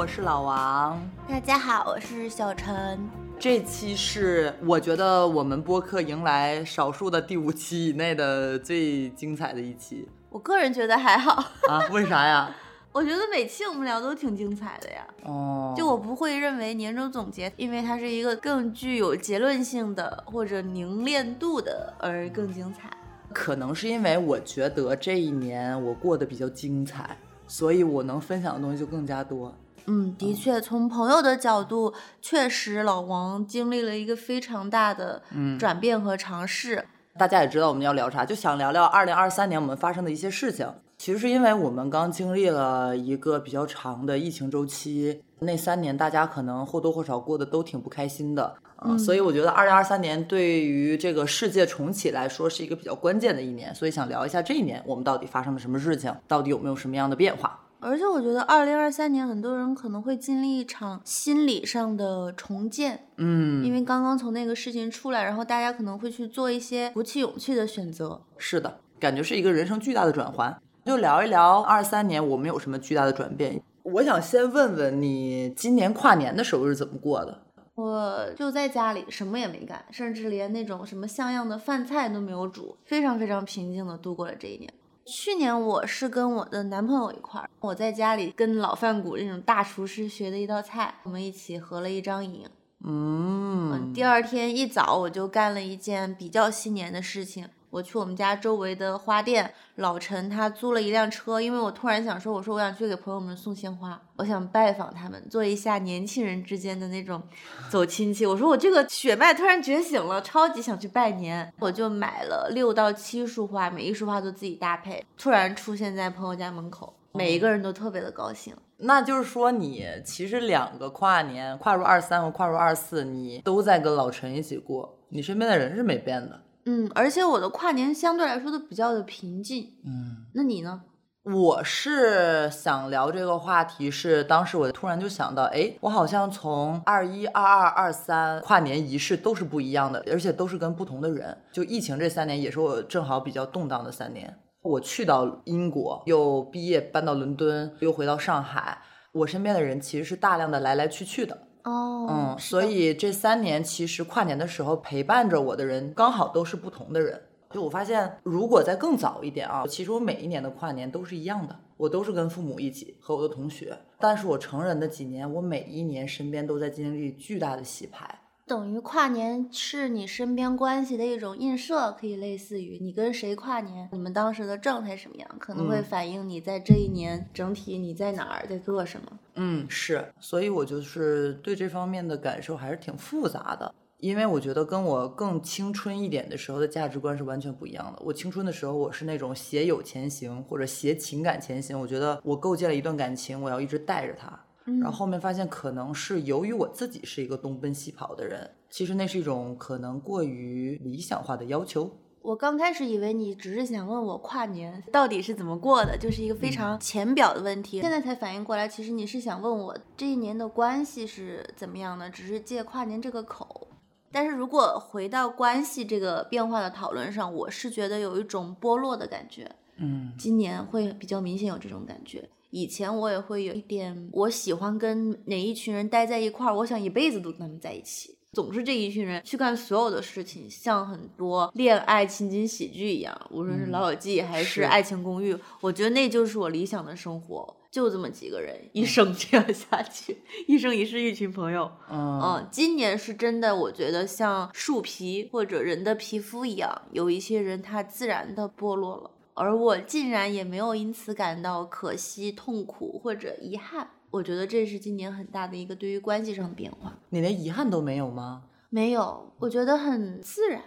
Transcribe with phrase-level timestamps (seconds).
[0.00, 0.98] 我是老王。
[1.28, 2.98] 大家好，我是小陈。
[3.38, 10.08] 这期是我觉得我们播客迎来少数的第五期以内的最精彩的一期。
[10.30, 11.32] 我个人觉得还好
[11.68, 11.86] 啊？
[11.92, 12.50] 为啥呀？
[12.92, 15.06] 我觉得每期我们聊都挺精彩的呀。
[15.24, 22.88] 哦，就我不会认为年终总结，因为它是一个更具有结论性的或者凝练度的而更精彩。
[23.34, 29.54] 可能是因为我觉得这一年我过得比较精彩，所以我能分享的东西就更加多。
[29.86, 35.22] 嗯，的确，从朋友的角度，确实老王经历了一个非常大的
[35.58, 36.84] 转变和尝试。
[37.18, 40.72] 大家也知道我们要聊啥，就想聊聊二零二三年我们发生的一些事情。
[40.96, 57.58] 其实是因为我们刚经历了一个比较长的疫情周期，那三年大家可能或多或少过得都挺不开心的，嗯，所以我觉得二零二三年对于这个世界重启来说是一个比较关键的一年，所以想聊一下这一年我们到底发生了什么事情，到底有没有什么样的变化。
[57.82, 68.20] 而且我觉得二零二三年很多人可能会经历一场心理上的重建，嗯，因为刚刚从那个事情出来，然后大家可能会去做一些鼓起勇气的选择。
[68.36, 70.54] 是的，感觉是一个人生巨大的转换。
[70.84, 73.62] 就聊一聊二三年我们有什么巨大的转变。
[73.82, 77.42] 我想先问问你，今年跨年的时候是怎么过的？
[77.76, 84.70] 我就在家里，什么也没干，甚至连那种什么像样的饭菜都没有煮，非常非常平静的度过了这一年。
[85.06, 92.48] 去年我是跟我的男朋友一块儿，我在家里跟老饭骨那种大厨师学的一道菜，我们一起合了一张影。
[92.84, 97.48] 嗯，第二天一早我就干了一件比较新年的事情。
[97.70, 107.22] 我去我们家周围的花店，老陈他租了一辆车，因为我突然想说，我说我想去给朋友们送鲜花，我想拜访他们，做一下年轻人之间的那种
[107.70, 108.26] 走亲戚。
[108.26, 118.54] 我说我这个血脉突然觉醒了，超级想去拜年，我就买了六到七束花，每一束花都自己搭配，突然出现在朋友家门口，每一个人都特别的高兴。
[118.78, 126.40] 那就是说，你其实两个跨年，跨入二三和跨入二四，你都在跟老陈一起过，你身边的人是没变的。
[126.64, 129.74] 嗯，而且我的跨年相对来说都比较的平静。
[129.84, 130.82] 嗯，那你呢？
[131.22, 141.36] 我是想聊这个话题，是当时我突然就想到，哎，我好像从二一、二二、二三跨年仪式都是不一样的，而且都是跟不同的人。
[141.52, 144.34] 就疫情这三年，也是我正好比较动荡的三年。
[144.62, 148.78] 我去到英国，又毕业搬到伦敦，又回到上海，
[149.12, 151.36] 我身边的人其实是大量的来来去去的。
[151.64, 157.20] 哦，嗯，所以这三年其实跨年的时候陪伴着我的人刚好都是不同的人。
[157.52, 163.76] 就我发现，如果再更早一点啊，其实我每一年的跨年都是一样的，我都是跟父母一起和我的同学。
[163.98, 168.19] 但是我成人的几年，我每一年身边都在经历巨大的洗牌。
[168.50, 179.18] 等于跨年是你身边关系的一种映射，可以类似于你跟谁跨年，你们当时的状态什么样，可能会反映你在这一年整体你在哪儿，在做什么。
[179.36, 188.02] 嗯，是，所以我就是对这方面的感受还是挺复杂的，因为我觉得跟我更青春一点的时候的价值观是完全不一样的。
[188.04, 194.44] 我青春的时候，我是那种携友前行或者携情感前行，我觉得我构建了一段感情，我要一直带着它。
[194.64, 201.90] 然后后面发现，可能是由于我自己是一个东奔西跑的人，其实那是一种可能过于理想化的要求。
[202.22, 207.80] 我刚开始以为你只是想问我跨年到底是怎么过的，就是一个非常浅表的问题。
[207.80, 213.68] 现在才反应过来，其实你是想问我这一年的关系是怎么样的，只是借跨年这个口。
[214.12, 219.50] 但是如果回到关系这个变化的讨论上，我是觉得有一种剥落的感觉。
[219.78, 222.28] 嗯，今年会比较明显有这种感觉。
[222.50, 240.18] 以前我也会有一点，我喜欢跟哪一群人待在一块儿，我想一辈子都跟他们在一起，总是这一群人去干所有的事情，像很多恋爱情景喜剧一样，无论是《老友记》还是《爱情公寓》，我觉得那就是我理想的生活，就这么几个人，一生这样下去，
[240.48, 241.70] 一生一世一群朋友。
[241.88, 249.10] 嗯，今年是真的，我觉得像树皮或者人的皮肤一样，有一些人他自然的剥落了。
[249.40, 256.94] 而我竟然也没有因此感到可惜、痛苦或者遗憾，我觉得这是今年很大的一个对于关系上的变化。
[257.08, 258.42] 你连遗憾都没有吗？
[258.68, 260.62] 没有，我觉得很自然，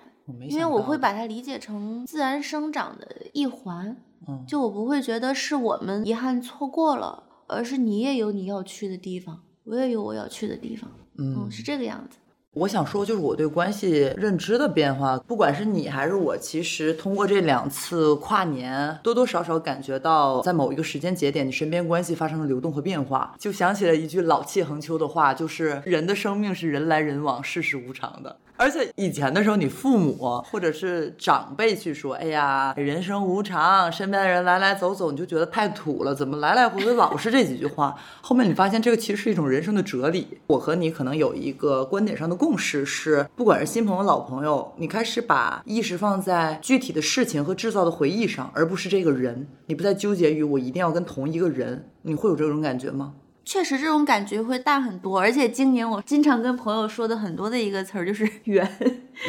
[0.49, 3.95] 因为我会把它理解成自然生长的一环。
[4.27, 10.89] 嗯，就我不会觉得是我们遗憾错过了，而是你也有你要去的地方，我也有我要去的地方。
[11.19, 12.17] 嗯，是这个样子。
[12.55, 23.33] 我想说，就是我对关系认知的变化，不管是你还是我，其实通过这两次跨年，多多少少感觉到，在某一个时间节点，你身边关系发生了流动和变化。
[23.39, 28.37] 就想起了一句老气横秋的话，就是人的生命是人来人往，世事无常的。
[28.55, 40.39] 而且以前的时候，你父母或者是长辈去说：“哎呀，人生无常，身边的人来来走走，你就觉得太土了，怎么来来回回老是这几句话？”后面你发现这个其实是一种人生的哲理。
[40.47, 49.47] 我和你可能有一个观点上的共识是，不管是新朋友、老朋友，你开始把意识放在具体的事情和制造的回忆上，而不是这个人。
[49.65, 53.13] 你不再纠结于我一定要跟同一个人，你会有这种感觉吗？
[53.45, 55.19] 确实，这种感觉会大很多。
[55.19, 58.67] 而且今年我经常跟朋友说的很多的一个词儿就是 缘。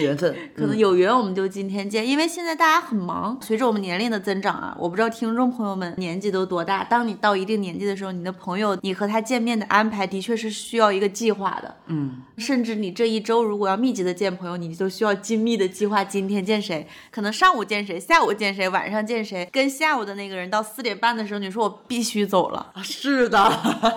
[0.01, 2.09] 缘分 可能有缘，我们就今天见。
[2.09, 6.83] 因为现在大家很忙，随着我们年龄的增长啊，我不知道听众朋友们年纪都多大。
[6.83, 11.77] 当你到一定年纪的时候，你的朋友，你和他见面的安排的确是需要一个计划的。
[11.89, 16.03] 嗯，甚至你这一周如果要密集的见朋友，你都需要精密的计划。
[16.03, 16.87] 今天见谁？
[17.11, 19.47] 可能上午见谁，下午见谁，晚上见谁？
[19.53, 22.73] 跟下午的那个人到四点半的时候，你说我必须走了。
[22.83, 23.39] 是的。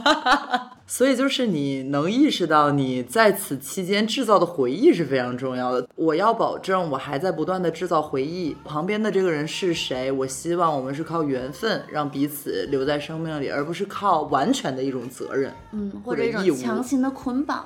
[0.90, 5.86] 所以就是你能意识到，你在此期间制造的回忆是非常重要的。
[5.96, 8.56] 我要保证，我还在不断的制造回忆。
[8.64, 10.10] 旁边的这个人是谁？
[10.10, 17.66] 我希望我们是靠缘分让彼此留在生命里，而不是靠完全的一种责任，嗯，或者一种强行的捆绑。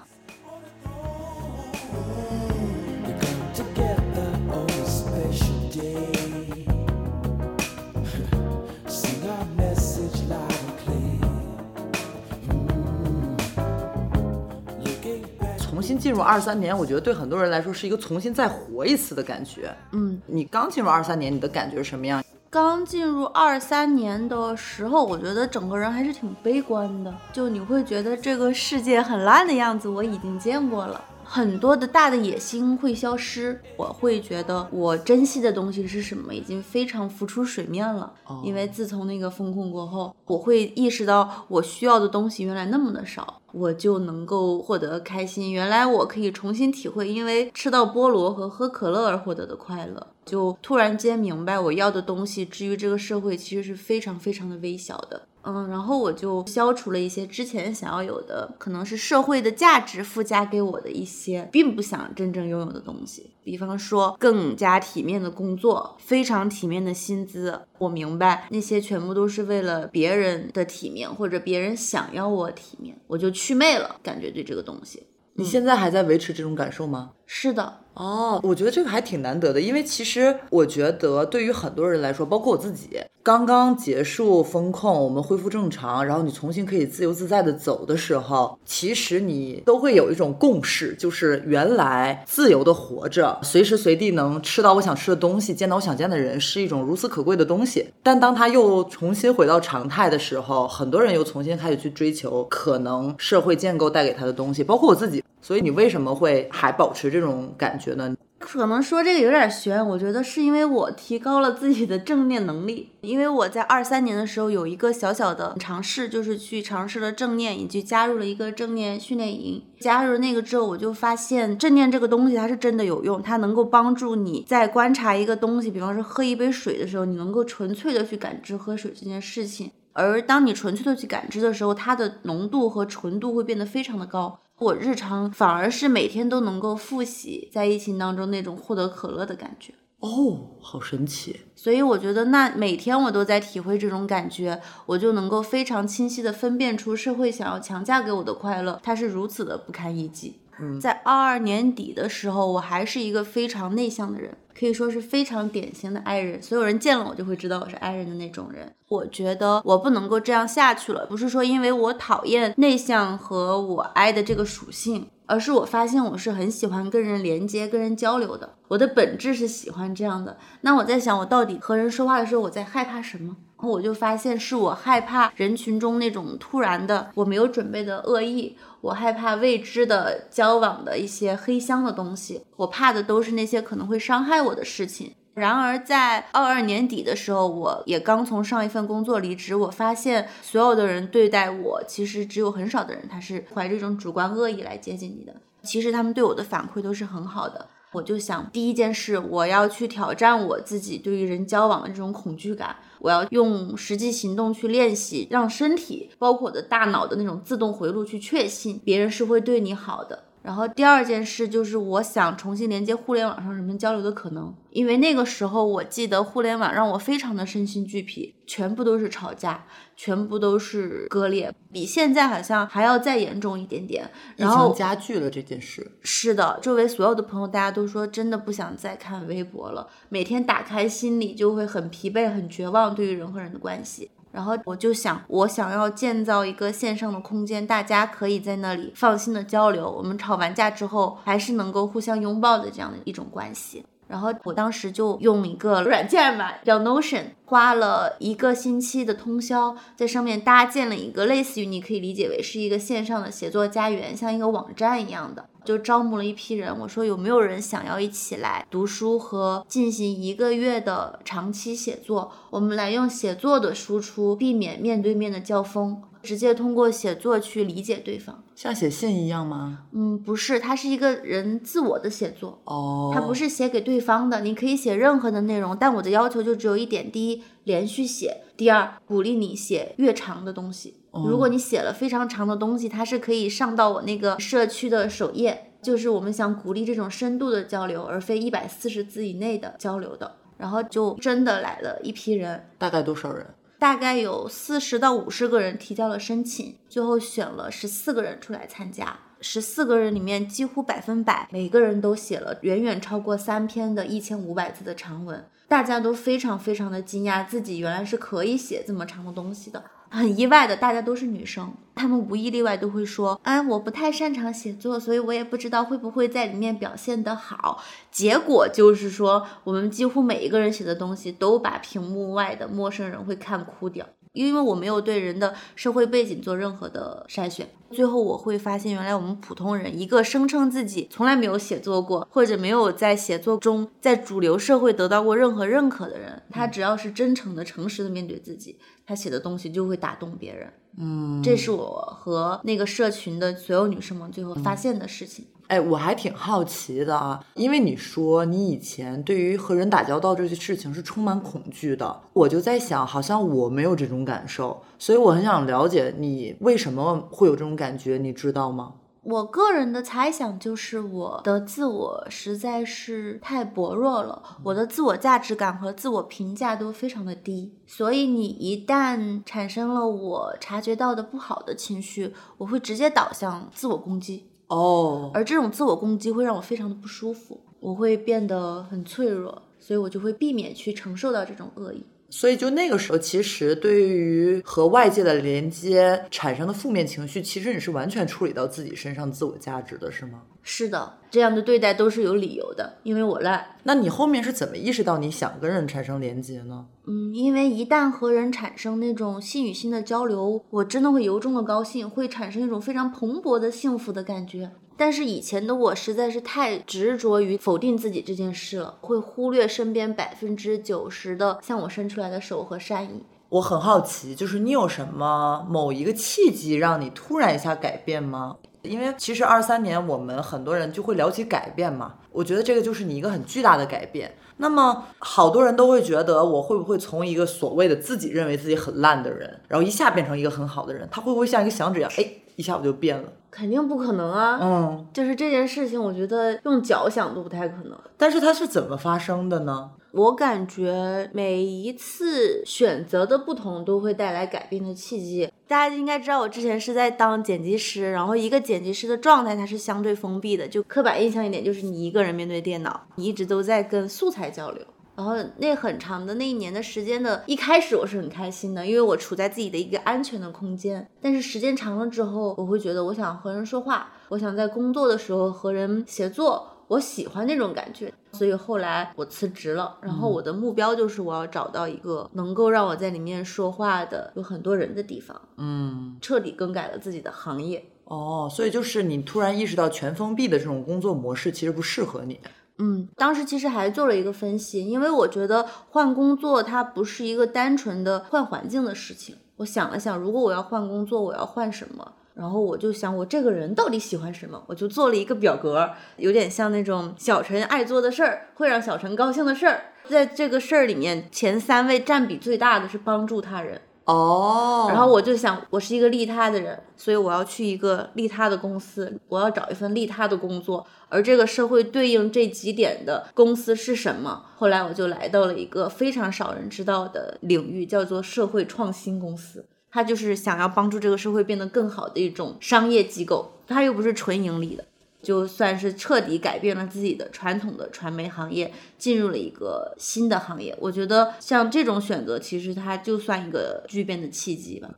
[15.82, 19.76] 重新进入二三年，我觉得对很多人来说是一个重新再活一次的感觉。
[19.94, 22.24] 嗯，你刚进入二三年，你的感觉是什么样？
[22.52, 31.04] 刚进入二三年的时候，我觉得整个人还是挺悲观的，就你会觉得这个世界很烂的样子，我已经见过了。
[31.24, 38.12] 很多的大的野心会消失，我会觉得我珍惜的东西是什么，已经非常浮出水面了。
[38.44, 45.52] 因为自从那个风控过后，我会意识到我需要的东西原来那么的少，我就能够获得开心。
[45.52, 55.24] 原来我可以重新体会，因为吃到菠萝和喝可乐而获得的快乐，就突然间明白我要的东西，至于这个社会其实是非常非常的微小的。
[55.44, 67.60] 嗯，然后我就消除了一些之前想要有的，可能是社会的价值附加给我的一些并不想真正拥有的东西，比方说更加体面的工作，非常体面的薪资。
[67.80, 73.96] 我明白那些全部都是为了别人的体面，或者别人想要我体面，我就去魅了。
[74.04, 75.04] 感觉对这个东西，
[75.34, 77.12] 你现在还在维持这种感受吗？
[77.34, 77.78] 是的。
[77.94, 97.88] 哦，我觉得这个还挺难得的，因为其实我觉得对于很多人来说，包括我自己，刚刚结束风控，我们恢复正常，然后你重新可以自由自在的走的时候，其实你都会有一种共识，就是原来自由的活着，随时随地能吃到我想吃的东西，见到我想见的人，是一种如此可贵的东西。
[98.04, 105.24] 但当他又重新回到常态的时候，很多人又重新开始去追求可能社会建构带给他的东西，包括我自己。
[105.42, 108.16] 所以你为什么会还保持这种感觉呢？
[108.38, 112.90] 可能说这个有点悬，我觉得是因为我提高了自己的正念能力。
[113.02, 119.64] 因为我在二三年的时候有一个小小的尝试，就是去尝试了正念，以及加入了一个正念训练营。
[119.80, 129.72] 加入了那个之后，我就发现正念这个东西它是真的有用，它能够帮助你在观察一个东西，比方说喝一杯水的时候，你能够纯粹的去感知喝水这件事情。
[129.94, 134.40] 而当你纯粹的去感知的时候，它的浓度和纯度会变得非常的高。
[134.62, 141.42] 我日常反而是每天都能够复习在疫情当中那种获得可乐的感觉哦，好神奇！
[141.56, 150.41] 所以我觉得那每天我都在体会这种感觉，我就能够非常清晰的分辨出社会想要强加给我的快乐，它是如此的不堪一击。
[150.80, 154.38] 在二二年底的时候，我还是一个非常内向的人。
[154.54, 158.72] 可以说是非常典型的 I 人，所有人见了我就会知道我是 I 人的那种人。
[158.90, 168.54] 我觉得我不能够这样下去了，不是说因为我讨厌内向和我 I 的这个属性，而是我发现我是很喜欢跟人连接、跟人交流的。
[168.68, 170.38] 我的本质是喜欢这样的。
[170.60, 173.38] 那我在想，我到底和人说话的时候我在害怕什么？
[173.62, 178.58] 然后我就发现是我害怕人群中那种突然的我没有准备的恶意。
[178.82, 185.14] 我害怕未知的交往的一些黑箱的东西，我怕的都是那些可能会伤害我的事情。
[185.36, 195.36] 然而，在二二年底的时候，我也刚从上一份工作离职，我发现所有的人对待我，其实只有很少的人他是怀着一种主观恶意来接近你的。
[195.62, 197.68] 其实他们对我的反馈都是很好的。
[197.92, 202.76] 我就想，第一件事，我要去挑战我自己对于人交往的这种恐惧感。
[203.02, 210.26] 我要用实际行动去练习，让身体包括我的大脑的那种自动回路去确信别人是会对你好的。
[210.44, 224.10] 然后第二件事就是，我想重新连接互联网上人们交流的可能，因为那个时候我记得互联网让我非常的身心俱疲，全部都是吵架，全部都是割裂，比现在好像还要再严重一点点。
[224.36, 225.92] 然后加剧了这件事。
[226.02, 234.10] 是的，周围所有的朋友大家都说真的不想再看微博了，每天打开心里就会很疲惫、很绝望，对于人和人的关系。
[234.32, 239.90] 然后我就想，我想要建造一个线上的空间，大家可以在那里放心的交流。
[239.90, 243.86] 我们吵完架之后，还是能够互相拥抱的这样的一种关系。
[244.08, 255.46] 然后我当时就用一个软件吧，叫 Notion，花了一个星期的通宵，在上面搭建了一个类似于你可以理解为是一个线上的写作家园，像一个网站一样的。
[255.64, 262.32] 就招募了一批人，我说有没有人想要一起来读书和进行一个月的长期写作？
[262.50, 269.86] 我们来用写作的输出，避免面对面的交锋，直接通过写作去理解对方，像写信一样吗？
[269.92, 280.96] 嗯，不是，它是一个人自我的写作哦，它不是写给对方的，你可以写任何的内容，但我的要求就只有一点：第一，连续写；第二，鼓励你写越长的东西。
[281.12, 285.68] 如果你写了非常长的东西，它是可以上到我那个社区的首页。
[285.82, 290.36] 就是我们想鼓励这种深度的交流，而非一百四十字以内的交流的。
[290.58, 293.44] 然后就真的来了一批人，大概多少人？
[293.82, 299.18] 大概有四十到五十个人提交了申请，最后选了十四个人出来参加。
[299.40, 305.44] 十四个人里面，几乎百分百每个人都写了远远超过三篇的一千五百字的长文。
[305.68, 309.84] 大家都非常非常的惊讶，自己原来是可以写这么长的东西的。
[310.14, 324.06] 很意外的，大家都是女生，她们无一例外都会说：“啊，我不太擅长写作，所以我也不知道会不会在里面表现得好。”结果就是说，我们几乎每一个人写的东西都把屏幕外的陌生人会看哭掉。
[324.34, 340.72] 因为我没有对人的社会背景做任何的筛选，最后我会发现，原来我们普通人，一个声称自己从来没有写作过，或者没有在写作中在主流社会得到过任何认可的人，他只要是真诚的、诚实的面对自己，他写的东西就会打动别人。
[340.98, 345.46] 嗯，这是我和那个社群的所有女生们最后发现的事情。
[345.72, 358.96] 哎，我还挺好奇的啊，因为你说你以前对于和人打交道这些事情是充满恐惧的，我就在想，好像我没有这种感受，所以我很想了解你为什么会有这种感觉，你知道吗？
[359.24, 374.48] 我个人的猜想就是我的自我实在是太薄弱了，我的自我价值感和自我评价都非常的低，所以你一旦产生了我察觉到的不好的情绪，我会直接导向自我攻击。
[374.72, 382.06] 哦，而这种自我攻击会让我非常的不舒服，我会变得很脆弱，所以我就会避免去承受到这种恶意。
[382.32, 390.42] 所以就那个时候，其实对于和外界的连接产生的负面情绪，其实你是完全处理到自己身上自我价值的，是吗？
[390.64, 393.66] 是的，这样的对待都是有理由的，因为我烂。
[393.84, 396.86] 那你后面是怎么意识到你想跟人产生连接呢？
[397.08, 404.72] 嗯，因为一旦和人产生那种心与心的交流，我真的会由衷的高兴，会产生一种非常蓬勃的幸福的感觉。
[404.98, 413.24] 但是以前的我实在是太执着于否定自己这件事了，会忽略身边百分之九十的向我伸出来的手和善意。
[413.50, 418.56] 我很好奇，就是你有什么某一个契机让你突然一下改变吗？
[418.84, 424.34] 因为其实二三年我们很多人就会聊起改变嘛，我觉得这个就是你一个很巨大的改变。
[424.58, 431.08] 那么好多人都会觉得我会不会从一个所谓的自己认为自己很烂的人，然后一下变成一个很好的人？
[431.12, 432.26] 他会不会像一个响指一样，哎，
[432.62, 433.28] 一下我就变了？
[433.50, 434.60] 肯定不可能啊！
[434.62, 437.98] 嗯，就是这件事情，我觉得用脚想都不太可能。
[438.16, 439.90] 但是它是怎么发生的呢？
[440.12, 445.52] 我感觉每一次选择的不同，都会带来改变的契机。
[445.68, 450.68] 大家应该知道，我之前是在当剪辑师，然后一个剪辑师的状态，它是相对封闭的。
[450.68, 454.86] 就刻板印象一点，就是你一个人面对电脑，你一直都在跟素材交流。
[455.22, 461.08] 然后那很长的那一年的时间的一开始，我是很开心的，因为我处在自己的一个安全的空间。
[461.22, 468.12] 但是时间长了之后，我会觉得我想和人说话，我想在工作的时候和人协作，我喜欢那种感觉。
[468.32, 475.40] 所以后来我辞职了，然后我的目标就是我要找到一个能够让我在里面说话的有很多人的地方。
[475.58, 477.86] 嗯，彻底更改了自己的行业。
[478.06, 482.40] 哦，所以就是你突然意识到全封闭的这种工作模式其实不适合你。
[482.84, 489.36] 嗯，当时其实还做了一个分析，因为我觉得换工作它不是一个单纯的换环境的事情。
[489.58, 492.14] 我想了想，如果我要换工作，我要换什么？
[492.34, 494.64] 然后我就想，我这个人到底喜欢什么？
[494.66, 499.82] 我就做了一个表格，有点像那种小陈爱做的事儿，会让小陈高兴的事儿。
[500.10, 503.82] 在这个事儿里面，前三位占比最大的是帮助他人。
[504.06, 510.86] 哦，然后我就想，我是一个利他的人，所以我要去一个利他的公司，我要找一份利他的工作。
[511.08, 514.44] 而这个社会对应这几点的公司是什么？
[514.56, 519.66] 后来我就来到了一个非常少人知道的领域，叫做社会创新公司。
[519.92, 524.86] 它就是想要帮助这个社会变得更好的一种商业机构，它又不是纯盈利的。
[525.22, 530.76] 就算是彻底改变了自己的传统的传媒行业，进入了一个新的行业。
[530.80, 534.90] 我觉得像这种选择，其实它就算一个巨变的契机吧。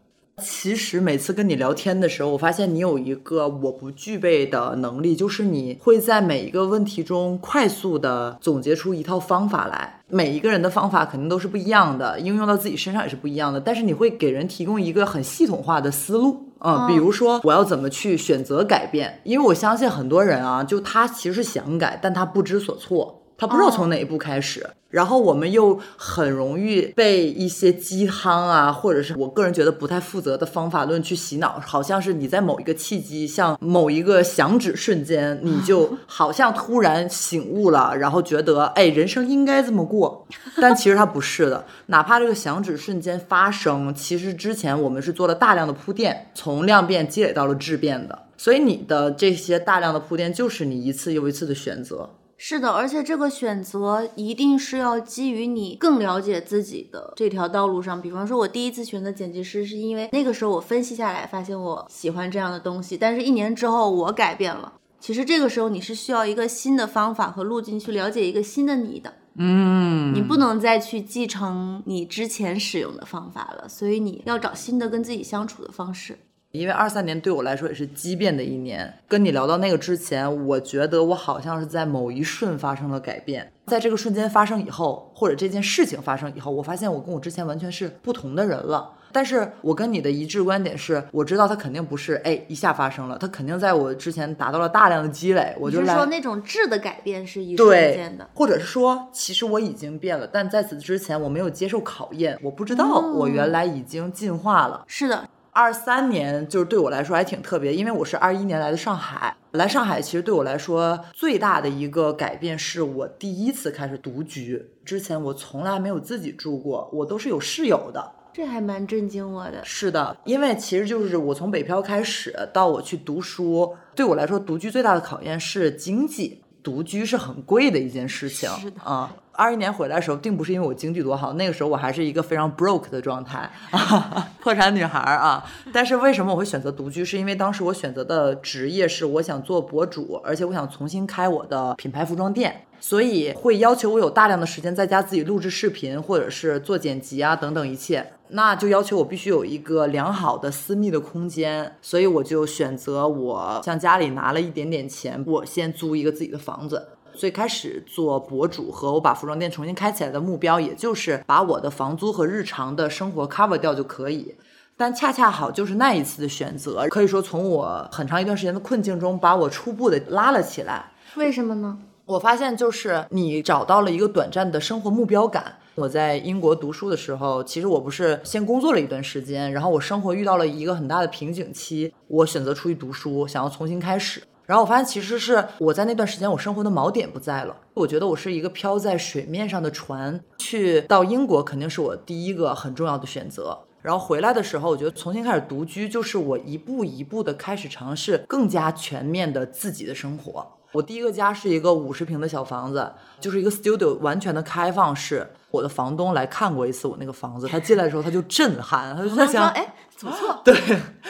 [0.42, 10.02] 其实每次跟你聊天的时候，我发现你有一个我不具备的能力，就是你会在每一个问题中快速的总结出一套方法来。
[10.08, 13.62] 每一个人的方法肯定都是不一样的，应用到自己身上也是不一样的。
[13.62, 23.23] 但是你会给人提供一个很系统化的思路，嗯，比如说我要怎么去选择改变，因为我相信很多人啊，就他其实想改，但他不知所措。
[23.44, 40.26] 他不知道从哪一步开始，然后我们又很容易被一些鸡汤啊，或者是我个人觉得不太负责的方法论去洗脑，好像是你在某一个契机，像某一个响指瞬间，你就好像突然醒悟了，然后觉得哎，人生应该这么过。
[40.62, 48.18] 但其实它不是的，哪怕这个响指瞬间发生，其实之前我们是做了大量的铺垫，从量变积累到了质变的。
[48.38, 52.10] 所以你的这些大量的铺垫，就是你一次又一次的选择。
[52.38, 58.02] 是的，而且这个选择一定是要基于你更了解自己的这条道路上。
[58.02, 62.98] 比方说，我第一次选择剪辑师，是因为那个时候我分析下来发现我喜欢这样的东西。
[62.98, 64.74] 但是，一年之后我改变了。
[65.00, 69.14] 其实这个时候你是需要一个新的方法和路径去了解一个新的你的。
[69.36, 76.18] 嗯，你不能再去继承你之前使用的方法了，所以你要找新的跟自己相处的方式。
[76.54, 78.94] 因为二三年对我来说也是畸变的一年。
[79.08, 83.52] 跟你聊到那个之前，我觉得我好像是在某一瞬发生了改变。
[83.66, 88.88] 在这个瞬间发生以后，或者这件事情发生以后，我发现我跟我之前完全是不同的人了。
[89.12, 95.56] 但是我跟你的一致观点是，我知道它肯定不是哎一下发生了，它肯定在我之前达到了大量的积累。
[95.60, 104.84] 我就是说那种质的改变是一瞬间的，或者是说其实我已经变了，但在此之前我没有接受考验，我不知道我原来已经进化了。
[104.86, 105.28] 是的。
[105.54, 109.38] 二三年就是对我来说还挺特别，因为我是二一年来的上海。
[109.52, 114.72] 来上海其实对我来说最大的一个改变是我第一次开始独居。
[114.84, 118.12] 之前我从来没有自己住过，我都是有室友的。
[118.34, 119.64] 这还蛮震惊我的。
[119.64, 126.43] 是的，因为其实就是我从北漂开始到我去读书，对我来说独居最大的考验是经济。
[126.64, 128.50] 独居是很贵的一件事情。
[128.60, 129.14] 是的啊。
[129.36, 133.50] 二一年回来的时候，并不是因为我经济多好，那个时候我还是一个非常 broke 的状态，
[134.40, 135.44] 破产女孩啊。
[135.74, 137.04] 但是为什么我会选择独居？
[137.04, 156.90] 是因为当时我选择的职业是我想做博主，而且我想重新开我的品牌服装店，所以会要求我有大量的时间在家自己录制视频，或者是做剪辑啊等等一切，那就要求我必须有一个良好的私密的空间，所以我就选择我向家里拿了一点点钱，我先租一个自己的房子。
[157.14, 164.36] 最开始做博主和我把服装店重新开起来的目标，也就是把我的房租和日常的生活 cover 掉就可以。
[164.76, 170.92] 但恰恰好就是那一次的选择，可以说从我很长一段时间的困境中把我初步的拉了起来。
[171.16, 171.78] 为什么呢？
[172.06, 175.56] 我发现就是你找到了一个短暂的生活目标感。
[175.76, 184.22] 我在英国读书的时候，其实我不是先工作了一段时间，然后我生活遇到了一个很大的瓶颈期，我选择出去读书，想要重新开始。
[184.46, 187.56] 然后我发现，其实是我在那段时间，我生活的锚点不在了。
[187.74, 193.58] 我觉得我是一个漂在水面上的船，去到英国肯定是我第一个很重要的选择。
[193.82, 200.46] 然后回来的时候，我觉得重新开始独居，就是我一步一步的开始尝试更加全面的自己的生活。
[200.74, 205.32] 我第一个家是一个五十平的小房子，就是一个 studio，完全的开放式。
[205.52, 210.36] 我的房东来看过一次我那个房子，他进来的时候他就震撼，他就在想，哎，怎么错？
[210.44, 210.56] 对，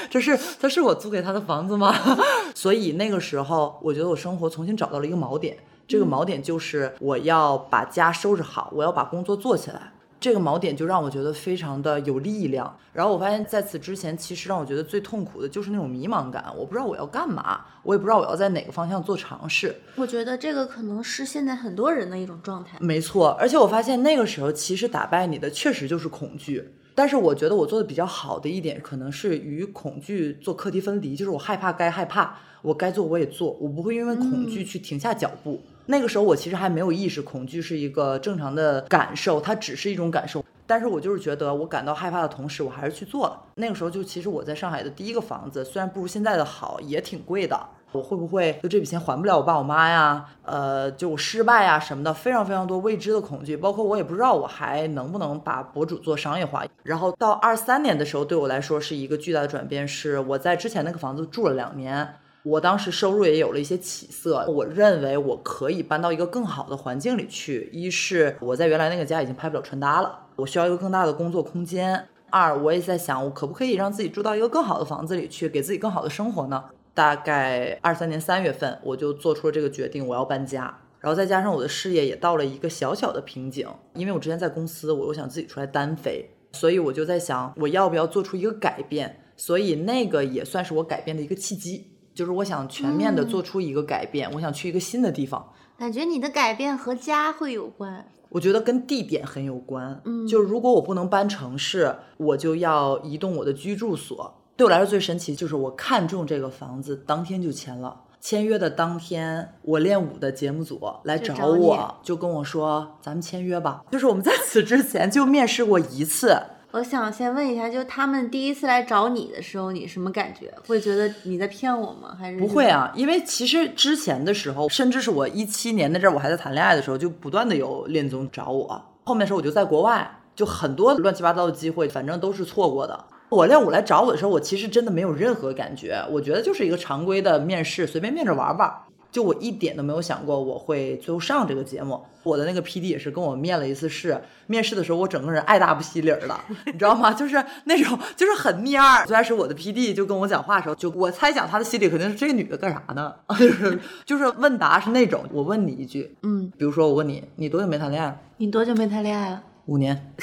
[0.09, 1.95] 这是这是我租给他的房子吗？
[2.53, 9.92] 所以那个时候，我觉得我生活重新找到了一个锚点，这个锚点就是我要把家收拾好，我要把工作做起来。
[10.23, 12.73] 这个锚点就让我觉得非常的有力量。
[12.93, 16.45] 然后我发现，在此之前，其实让我觉得最痛苦的就是那种迷茫感。
[16.57, 19.75] 我不知道我要干嘛，我也不知道我要在哪个方向做尝试。
[19.97, 22.77] 我觉得这个可能是现在很多人的一种状态。
[22.79, 26.73] 没错，而且我发现那个时候，其实打败你的确实就是恐惧。
[26.95, 35.59] 但是我觉得我做的比较好的一点，可能是与恐惧做课题分离，就是我害怕该害怕，我该做我也做，我不会因为恐惧去停下脚步。
[35.85, 40.43] 那个时候我其实还没有意识，恐惧是一个正常的感受，它只是一种感受。
[40.65, 43.41] 但是我就是觉得，我感到害怕的同时，我还是去做了。
[43.55, 47.59] 那个时候就其实我在上海的第一个房子，虽然不如现在的好，也挺贵的。
[47.91, 50.25] 我会不会就这笔钱还不了我爸我妈呀？
[50.43, 56.65] 呃，就失败呀什么的，非常非常多未知的恐惧，包括我也不知道我还能不能把博主做商业化。
[56.81, 67.69] 然后到二三年的时候，对我来说是一个巨大的转变，是我在之前那个房子住了两年，我当时收入也有了一些起色，我认为我可以搬到一个更好的环境里去。
[67.71, 72.07] 一是我在原来那个家已经拍不了穿搭了，我需要一个更大的工作空间。
[72.29, 76.65] 二，我也在想，我可不可以让自己住到一个更好的房子里去，给自己更好的生活呢？
[76.93, 80.79] 大概二三年三月份，我就做出了这个决定，我要搬家。
[80.99, 89.21] 然后再加上我的事业也到了一个小小的瓶颈，因为我之前在公司，我又想自己出来单飞，所以我就在想，我要不要做出一个改变？
[89.37, 95.51] 所以那个也算是我改变的一个契机，就是我想全面的做出一个改变，我想去一个新的地方。
[95.77, 98.05] 感觉你的改变和家会有关。
[98.29, 104.33] 我觉得跟地点很有关，嗯就如果我不能搬城市，我就要移动我的居住所。
[104.55, 108.01] 对我来说最神奇就是我看中这个房子，当天就签了。
[108.19, 116.41] 签约的当天，我练舞的节目组来找就找你我，就跟我说：“咱们签约吧。”就是我们在此之前就面试过一次，
[116.73, 120.51] 我想先问一下，就他们第一次来找你的时候，你什么感觉？
[120.67, 122.17] 会觉得你在骗我吗？
[122.19, 122.65] 还是不会？
[122.65, 128.83] 啊，因为其实之前的时候，甚至是我一七年那阵儿，我还在谈恋爱的时候，就不断的有恋综找我。
[129.03, 133.05] 后面的时候我就在国外，就很多乱七八糟的机会，反正都是错过的。
[133.29, 138.73] 我练舞来找我的时候，我其实真的没有任何感觉，我觉得就是一个常规的面试，随便面着玩玩。
[139.13, 142.03] 就我一点都没有想过我会最后上这个节目。
[142.23, 147.13] 我的那个 PD 也是跟我面了一次试，面试的时候我整个人爱答不惜理儿了， 你知道吗？
[147.13, 149.05] 就是那种就是很蔫儿。
[149.05, 153.13] 最开始我的 PD 就跟我讲话的时候，就我猜想他的心里肯定是这个女的干啥呢？
[153.37, 158.19] 就是就是问答是那种，我问你一句，嗯，比如说我问你，你多久没谈恋爱了？
[158.37, 159.43] 你多久没谈恋爱了？
[159.67, 160.13] 五年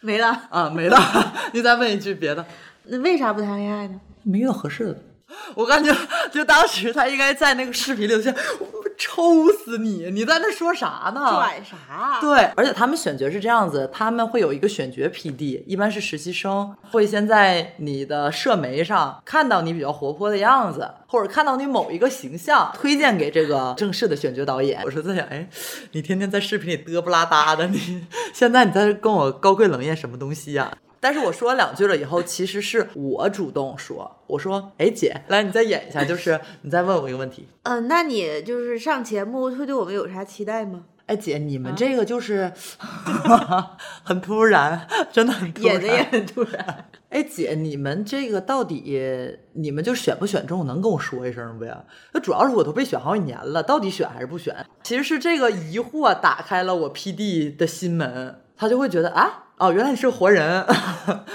[0.00, 0.28] 没了。
[0.50, 0.96] 啊，没了。
[1.52, 2.46] 你再问一句别的，
[2.84, 4.00] 那为啥不谈恋爱呢？
[4.22, 4.98] 没遇到合适的。
[5.54, 5.94] 我感觉，
[6.30, 10.10] 就当时他应该在那个视频里，我抽死你！
[10.10, 11.20] 你在那说啥呢？
[11.20, 12.18] 拽啥？
[12.20, 24.80] 对，而且他们选角是这样子，他们会有一个选角 PD，一般是实习生，会先在你的社媒上看到你比较活泼的样子，或者看到你某一个形象，推荐给这个正式的选角导演。
[24.84, 25.48] 我是在想，哎，
[25.92, 40.84] 你天天在视频里嘚不拉搭的，你现在你在这跟我高贵冷艳什么东西呀、但是我说两句了以后，其实是我主动说，我说，哎姐，来你再演一下，就是 你再问我一个问题，嗯、那你就是上节目会对我们有啥期待吗？
[41.06, 42.52] 哎姐，你们这个就是、
[44.02, 45.74] 很突然，真的很突然。
[45.74, 46.84] 演的也很突然。
[47.10, 51.84] 哎姐，你们这个到底你们就选不选中，能跟我说一声不呀？
[52.12, 54.66] 那主要是我都被选好几年了，到底选还是不选？
[54.82, 59.44] 其实是这个疑惑打开了我 PD 的心门，他就会觉得啊。
[59.58, 60.62] 哦，原来你是个活人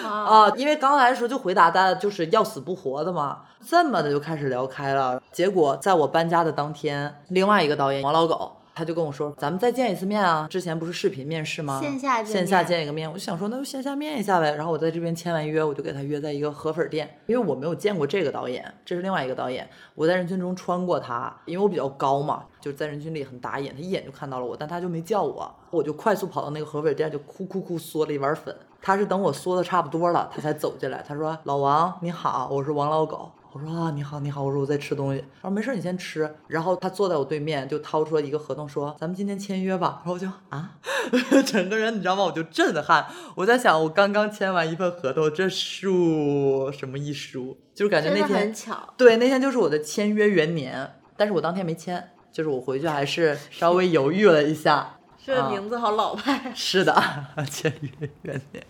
[0.06, 0.48] 啊！
[0.56, 5.20] 因为刚来的时候就回答大家就是要死不活的嘛，这么的就开始聊开了。
[5.32, 10.48] 结果在我搬家的当天，另外一个导演王老狗他就跟我说：“咱们再见一次面啊！
[10.50, 11.80] 之前不是视频面试吗？
[11.82, 14.56] 线下见线下见一个面。”我就想说，那就线下面一下呗。
[14.56, 19.70] 然后我在这边签完约，我就给他约在一个河粉店，因为我没有见过这个导演，这是另外一个导演。
[19.94, 28.56] 我在人群中穿过他，因为我比较高嘛，就是在人群里很打眼，他一眼就看到了我，但他就没叫我，我就快速跑到那个河粉店，就哭哭哭嗦了一碗粉。
[28.82, 31.04] 他是等我嗦的差不多了，他才走进来。
[31.08, 34.42] 他说：“老王你好，我是王老狗。”我说啊，你好，你好。
[34.42, 35.22] 我说我在吃东西。
[35.42, 36.34] 他说没事，你先吃。
[36.48, 40.02] 然后他坐在我对面，就掏出了一个合同，说咱们今天签约吧。
[40.06, 40.78] 然后我就啊，
[41.46, 42.24] 整个人你知道吗？
[42.24, 43.06] 我就震撼。
[43.36, 48.94] 我在想，我刚刚签完一份合同，这书什么一书，就是感觉那天很巧。
[48.96, 54.98] 对，那天就是我的签约元年，但是我当天没签，就是我回去还是 稍微犹豫了一下。
[55.24, 56.54] 这啊名字好老派。
[56.56, 56.96] 是的，
[57.52, 58.66] 签约元年。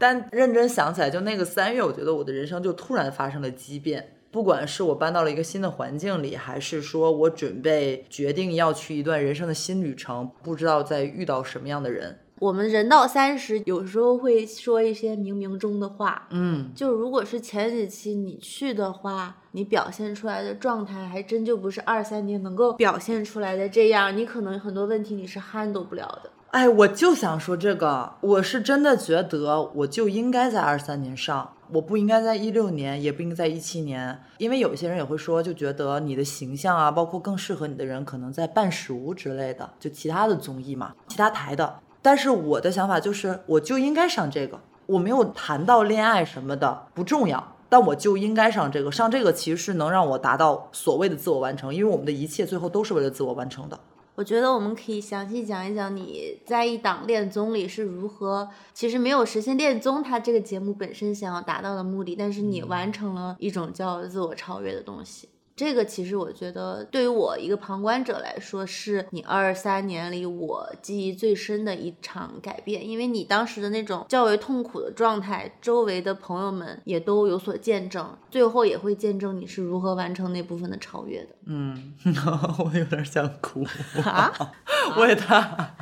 [0.00, 4.16] 但认真想起来，就那个三月，我觉得我的人生就突然发生了畸变。
[4.30, 12.18] 不管是我搬到了一个新的环境里，还是说我准备决定要去一段人生的新旅程，不知道在遇到什么样的人。
[12.38, 16.26] 我们人到三十，有时候会说一些冥冥中的话。
[16.30, 26.30] 嗯，就如果是前几期你去的话，你表现出来的状态还真就不是二三年能够表现出来的这样，你可能很多问题你是 handle 不了的。
[26.50, 41.78] 哎，我就想说这个，我是真的觉得我就应该在二三年上，我不应该在一六年，也不应该在一七年，因为有些人也会说，就觉得你的形象啊，包括更适合你的人，可能在半熟之类的，就其他的综艺嘛，其他台的。
[42.02, 53.78] 但是我的想法就是，我就应该上这个，我没有谈到恋爱什么的不重要，但我就应该上这个，上这个其实是能让我达到所谓的自我完成，因为我们的一切最后都是为了自我完成的。
[54.20, 65.30] 我觉得我们可以详细讲一讲你在一档恋综里是如何，其实没有实现恋综它这个节目本身想要达到的目的，但是你完成了一种叫自我超越的东西。
[65.60, 81.28] 这个其实我觉得，对于我一个旁观者来说，是你二三年里我记忆最深的一场改变，因为你当时的那种较为痛苦的状态，周围的朋友们也都有所见证，最后也会见证你是如何完成那部分的超越的。
[81.44, 81.92] 嗯，
[82.64, 83.62] 我有点想哭
[84.02, 84.32] 啊！
[84.96, 85.74] 我也他。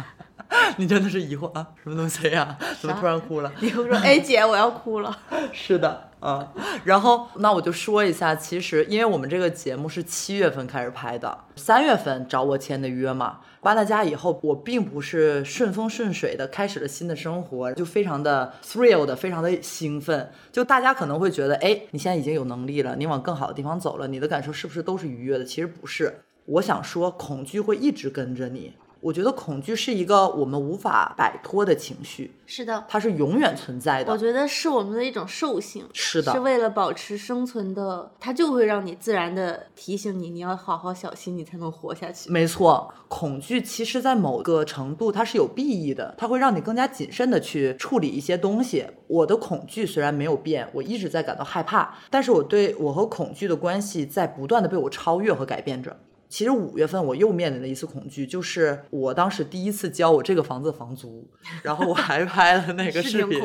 [0.79, 1.65] 你真的是疑惑啊？
[1.85, 2.59] 什么东西呀？
[2.81, 3.53] 怎么突然哭了？
[3.61, 5.17] 你会说，哎姐，我要哭了。
[5.53, 6.53] 是的，啊。
[6.85, 13.41] 然后那我就说一下，其实因为我们这个节目是七月份开始拍的，三月份找我签的约嘛。
[13.61, 20.31] 搬了家以后，我并不是顺风顺水的开始了新的生活，就非常的 thrill 的，非常的兴奋。
[20.53, 25.45] 就大家可能会觉得，哎，你现在已经有能力了，你往更好的地方走了，你的感受是不是都是愉悦的？
[25.45, 26.21] 其实不是。
[26.47, 28.75] 我想说，恐惧会一直跟着你。
[29.01, 34.13] 我觉得恐惧是一个我们无法摆脱的情绪，是的，它是永远存在的。
[34.13, 42.29] 我觉得是我们的一种兽性，是的，是为了保持生存的，它就会让你自然的提醒你，你要好好小心，你才能活下去。
[42.31, 48.85] 没错，恐惧其实在某个程度它是有裨益的，它会让你更加谨慎的去处理一些东西。
[49.07, 55.97] 我的恐惧虽然没有变，我一直在感到害怕，但是我对我和恐惧的关系在不断的被我超越和改变着。
[56.29, 61.27] 其实五月份我又面临了一次恐惧，就是我当时第一次交我这个房子房租，
[61.63, 63.41] 然后我还拍了那个视频，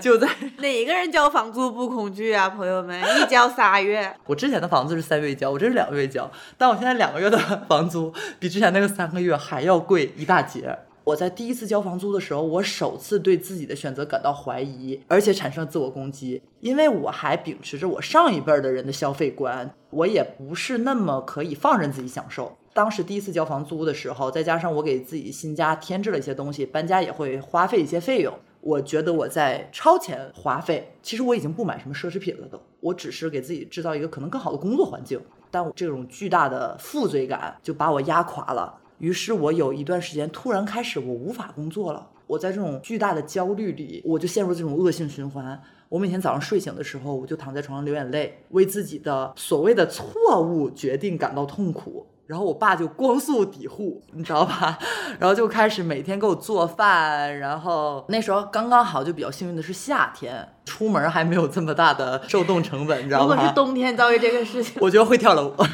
[0.00, 4.14] 就在哪个人交房租不恐惧啊，朋友们，一交仨月。
[4.26, 7.36] 我之前的房子是三月一交，我这是两个月交，但我现在两个月的
[7.68, 10.78] 房租比之前那个三个月还要贵一大截。
[11.08, 22.54] 我在第一次交房租的时候，我首次对自己的选择感到怀疑，而且产生自我攻击，因为我还秉持着我上一辈儿的人的消费观，我也不是那么可以放任自己享受。
[22.74, 30.92] 当时第一次交房租的时候，再加上我给自己新家添置了一些东西，搬家也会花费一些费用，我觉得我在超前花费。
[31.02, 35.18] 其实我已经不买什么奢侈品了，都，我只是给自己制造一个可能更好的工作环境，
[35.50, 38.74] 但我这种巨大的负罪感就把我压垮了。
[38.98, 42.08] 于是我有一段时间突然开始，我无法工作了。
[42.26, 45.60] 我在这种巨大的焦虑里，我就陷入这种恶性循环。
[45.88, 52.06] 我每天早上睡醒的时候，我就躺在床上流眼泪，为自己的所谓的错误决定感到痛苦。
[52.26, 54.78] 然后我爸就光速抵护，你知道吧？
[55.18, 57.38] 然后就开始每天给我做饭。
[57.38, 63.34] 然后那时候刚刚好，就比较幸运的是夏天，出门还没有这么大的受冻成本，你知道吗？
[63.34, 65.54] 如果是冬天遭遇这个事情，我觉得会跳楼。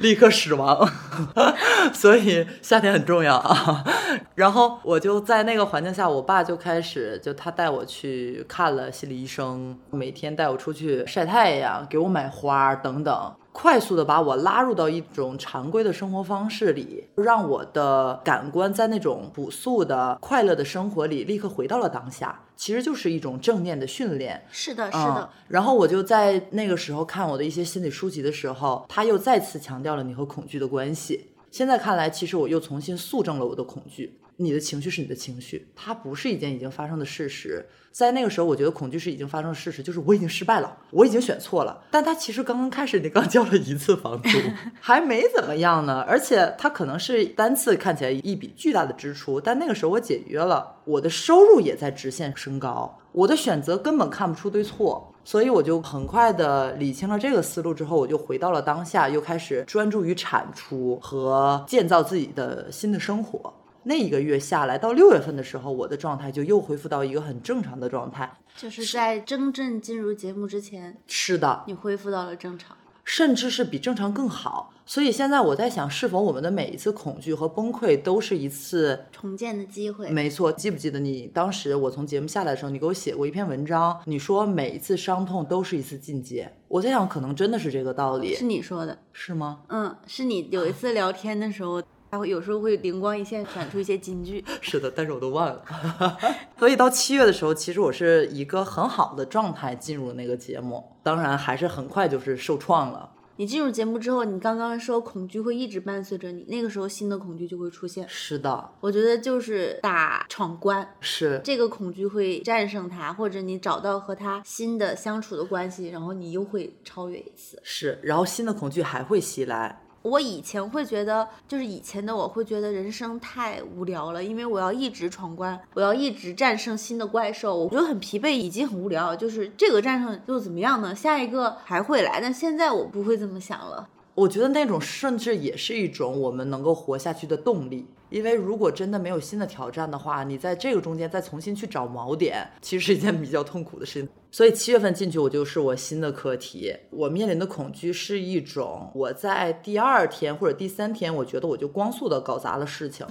[0.00, 0.86] 立刻死亡，
[1.92, 3.84] 所以夏天很重要啊。
[4.34, 13.32] 然后我就在那个环境下，我爸就开始就他带我去看了心理医生，每天带我出去晒太阳，给我买花等等。
[13.54, 24.40] 快速的把我拉入到一种常规的生活方式里，让我的感官在那种朴素的快乐的生活里立刻回到了当下，其实就是一种正念的训练。
[24.52, 25.28] 是的，是的。
[25.48, 31.26] 然后我就在那个时候看我的一些心理书籍的时候，他又再次强调了你和恐惧的关系。
[31.50, 34.16] 现在看来，其实我又重新肃正了我的恐惧。
[34.36, 37.64] 你的情绪是你的情绪，它不是一件已经发生的事实。
[37.90, 41.84] 在那个时候，我觉得恐惧是已经发生的事实，就是我已经失败了，我已经选错了。
[41.90, 44.28] 但他其实刚刚开始，你刚交了一次房租，
[44.80, 46.00] 还没怎么样呢。
[46.08, 63.52] 而且他可能是单次看起来一笔巨大的支出，但那个时候我解约了，我的收入也在直线升高，我的选择根本看不出对错，所以我就很快的理清了这个思路之后，我就回到了当下，又开始专注于产出和建造自己的新的生活。
[63.84, 68.32] 那一个月下来，到六月份的时候，我的状态就又恢复到一个很正常的状态。
[68.56, 74.72] 就是在真正进入节目之前，是的，你恢复到了正常，甚至是比正常更好。
[74.84, 80.10] 所以现在我在想，是否我们的每一次恐惧和崩溃都是一次重建的机会？
[80.10, 86.52] 没错，记不记得你当时我从节目下来的时候，你给我写过一篇文章，你说每一次伤痛都是一次进阶。
[86.68, 88.34] 我在想，可能真的是这个道理。
[88.34, 89.62] 是你说的，是吗？
[89.68, 91.82] 嗯，是你有一次聊天的时候。
[92.12, 94.44] 他会有时候会灵光一现，闪出一些金句。
[94.60, 95.64] 是的，但是我都忘了。
[96.58, 103.08] 所以到七月的时候，其实我是一个很好的状态进入那个节目，当然还是很快就是受创了。
[103.36, 108.06] 你进入节目之后，你刚刚说恐惧会一直伴随着你，那个时候新的恐惧就会出现。
[108.06, 117.58] 是的，我觉得就是打闯关，是这个恐惧会战胜它，或者你找到和它新的相处的关系，然后你又会超越一次。
[117.62, 119.80] 是，然后新的恐惧还会袭来。
[120.02, 129.14] 我以前会觉得，就是以前的我会觉得人生太无聊了，因为我要一直闯关，我要一直战胜新的怪兽，我觉得很疲惫，已经很无聊。
[129.14, 130.94] 就是这个战胜又怎么样呢？
[130.94, 133.88] 下一个还会来，但现在我不会这么想了。
[134.14, 137.86] 我觉得那种甚至也是一种我们能够活下去的动力。
[138.12, 144.08] 因为如果真的没有新的挑战的话，你在这个中间再重新去找锚点，其实是一件比较痛苦的事情。
[144.30, 146.76] 所以七月份进去，我就是我新的课题。
[146.90, 153.06] 我面临的恐惧是一种，我在第二天或者第三天，我觉得我就光速的搞砸了事情，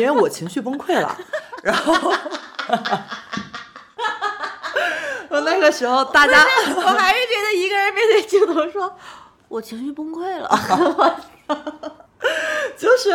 [0.00, 1.18] 因为我情绪崩溃了。
[1.62, 1.92] 然后，
[5.28, 8.96] 我那个时候大家，我还是觉得一个人面对镜头说，
[9.48, 10.48] 我情绪崩溃了。
[12.76, 13.10] 就是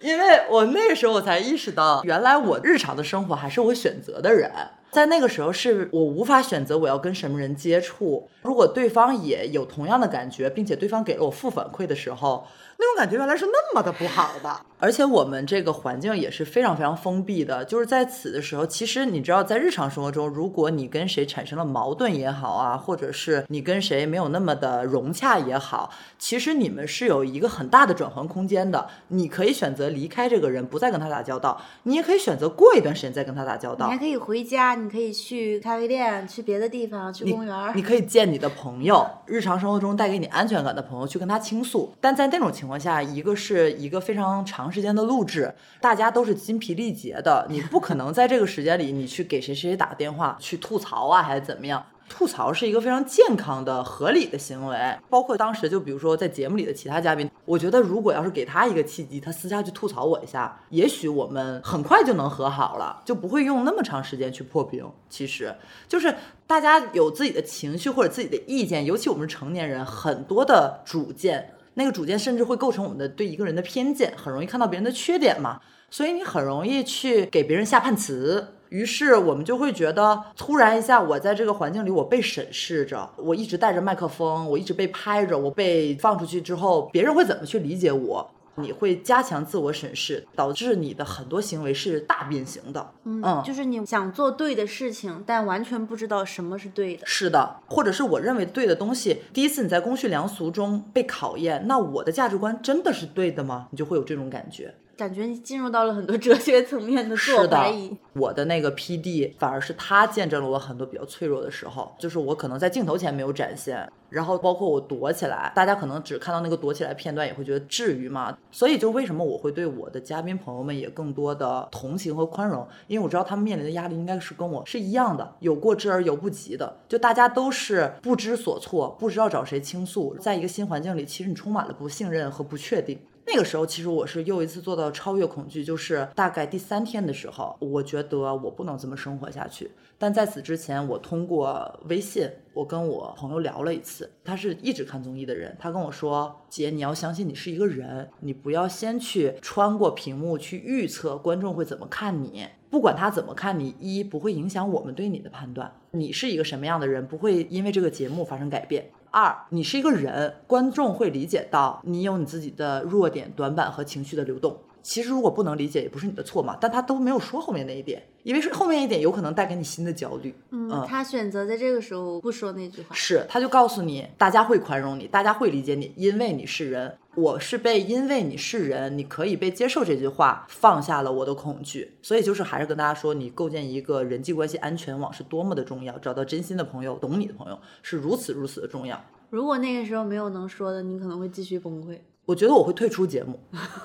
[0.00, 4.50] 因为我那个时候我才意识到，原来我日常的生活还是我选择的人，
[4.90, 8.28] 在那个时候是我无法选择我要跟什么人接触。
[8.42, 12.46] 如果对方也有同样的感觉，并且对方给了我负反馈的时候。
[12.78, 17.64] 那种感觉原来是那么的不好的，而且我们这个环境也是非常非常封闭的。
[17.64, 28.88] 就是在此的时候，其实你知道，在日常生活中，如果你跟谁产生了矛盾也好啊，或者是你跟谁没有那么的融洽也好，其实你们是有一个很大的转换空间的。
[29.08, 33.86] 你可以选择离开这个人，不再跟他打交道；你也可以选择过一段时间再跟他打交道。
[33.86, 37.72] 你还可以回家，你可以去咖啡店，去别的地方，去公园。
[37.74, 41.94] 你可以见你的朋友，日常生活中带给你安全感的朋友，去跟他倾诉。
[42.00, 51.84] 但在那种情情况下，一个是一个非常长时间的录制，大家都是筋疲力竭的，你不可能在这个时间里，你去给谁谁谁打电话去吐槽啊，还是怎么样？
[52.08, 54.78] 吐槽是一个非常健康的、合理的行为。
[55.10, 64.90] 包括当时就比如说在节目里的其他嘉宾，我觉得如果要是给他一个契机，他私下去吐槽我一下，也许我们很快就能和好了，就不会用那么长时间去破冰。
[65.10, 65.54] 其实
[65.86, 66.14] 就是
[66.46, 71.50] 大家有自己的情绪或者自己的意见，尤其我们是成年人，很多的主见。
[71.74, 75.60] 那个主见甚至会构成我们的对一个人的偏见，很容易看到别人的缺点嘛，
[75.90, 78.48] 所以你很容易去给别人下判词。
[78.70, 88.30] 于是我们就会觉得，突然一下，我在这个环境里，我被审视着，我一直带着麦克风，我一直被拍着，我被放出去之后，别人会怎么去理解我？
[88.56, 92.92] 你会加强自我审视，导致你的很多行为是大变形的。
[93.04, 97.06] 嗯，就是你想做对的事情，但完全不知道什么是对的。
[97.06, 103.68] 是的，或者是我认为对的东西，第一次你在公序良俗中被考验，那我的价值观真的是对的吗？
[103.70, 104.74] 你就会有这种感觉。
[104.96, 107.96] 感觉你进入到了很多 哲学层面的自我怀疑。
[108.14, 118.38] 我的那个 P D 反而是他见证了我很多比较脆弱的时候，就是我可能在镜头前没有展现，然后包括我躲起来，大家可能只看到那个躲起来片段，也会觉得至于吗？
[118.52, 133.00] 所以就为什么我会对我的嘉宾朋友们也更多的同情和宽容，因为我知道他们面临的压力应该是跟我是一样的，有过之而有不及的，就大家都是不知所措，不知道找谁倾诉，在一个新环境里，其实你充满了不信任和不确定。
[133.26, 139.70] 那个时候，其实我是又一次做到超越恐惧，就是大概第三天的时候，我觉得我不能这么生活下去。
[139.96, 164.58] 但在此之前，我通过微信，我跟我朋友聊了一次，他是一直看综艺的人，他跟我说：“姐，你要相信你是一个人，你不要先去穿过屏幕去预测观众会怎么看你，不管他怎么看你，一不会影响我们对你的判断，你是一个什么样的人，不会因为这个节目发生改变。”二，你是一个人，观众会理解到你有你自己的弱点、短板和情绪的流动。
[164.84, 166.56] 其实如果不能理解，也不是你的错嘛。
[166.60, 170.32] 但他都没有说后面那一点，因为是后面一点有可能带给你新的焦虑。
[170.50, 176.96] 嗯，他选择在这个时候不说那句话，是他就告诉你，大家会宽容你，大家会理解你，因为你是人。
[177.16, 181.96] 我是被因为你是人，你可以被接受这句话放下了我的恐惧。
[182.02, 189.02] 所以就是还是跟大家说，你构建一个人际关系安全网是多么的重要，找到真心的朋友，懂你的朋友是如此如此的重要。
[189.30, 191.98] 如果那个时候没有能说的，你可能会继续崩溃。
[192.26, 193.38] 我觉得我会退出节目，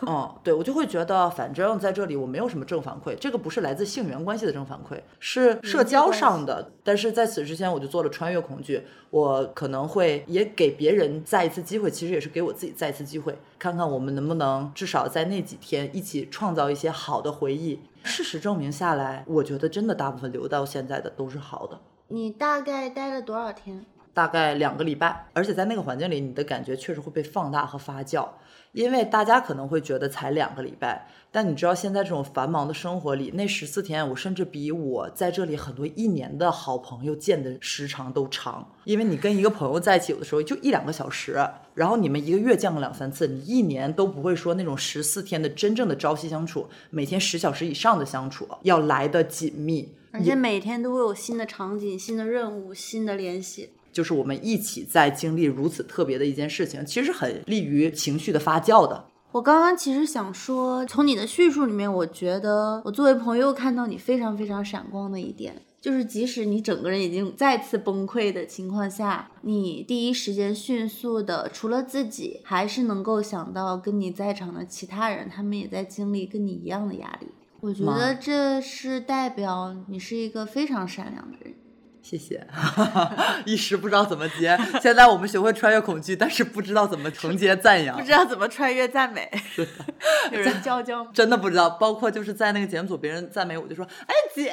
[0.07, 6.71] 嗯，对我就会觉得，反正在这里我没有什么正反馈，这个不是来自性缘关系的正反馈，是社交上的。
[6.81, 17.81] 但是在此之前，我就做了穿越恐惧，我可能会也给别人再一次机会，其实也是给我自己再一次机会，看看我们能不能至少在那几天一起创造一些好的回忆。
[18.03, 21.77] 事实证明下来，我觉得真的大部分留到现在的都是好的。
[22.07, 23.85] 你大概待了多少天？
[24.19, 28.27] 大概两个礼拜，而且在那个环境里，你的感觉确实会被放大和发酵。
[28.73, 38.69] 因为大家可能会觉得才两个礼拜，但你知道现在这种繁忙的生活里，那十四天我甚至比我在这里很多一年的好朋友见的时长都长。
[38.83, 41.39] 因为你跟一个朋友在一起，有的时候就一两个小时，
[41.73, 53.71] 然后你们一个月见个两三次，你一年都不会说那种十四天的真正的朝夕相处，每天十小时以上的相处要来的紧密，而且每天都会有新的场景、新的任务、新的联系。
[53.91, 59.05] 就是我们一起在经历如此特别的一件事情，其实很利于情绪的发酵的。
[59.31, 77.27] 我刚刚其实想说，从你的叙述里面，我觉得我作为朋友看到你非常非常闪光的一点，就是即使你整个人已经再次崩溃的情况下，你第一时间迅速的，除了自己，还是能够想到跟你在场的其他人，他们也在经历跟你一样的压力。
[77.59, 81.53] 我觉得这是代表你是一个非常善良的人。
[82.01, 82.45] 谢谢，
[83.45, 84.57] 一时不知道怎么接。
[84.81, 89.29] 现在我们学会穿越恐惧，但是不知道怎么承接赞扬，不知道怎么穿越赞美。
[90.31, 91.69] 有人教教吗，真的不知道。
[91.71, 94.51] 包括就是在那个节目组，别人赞美我就说：“哎姐。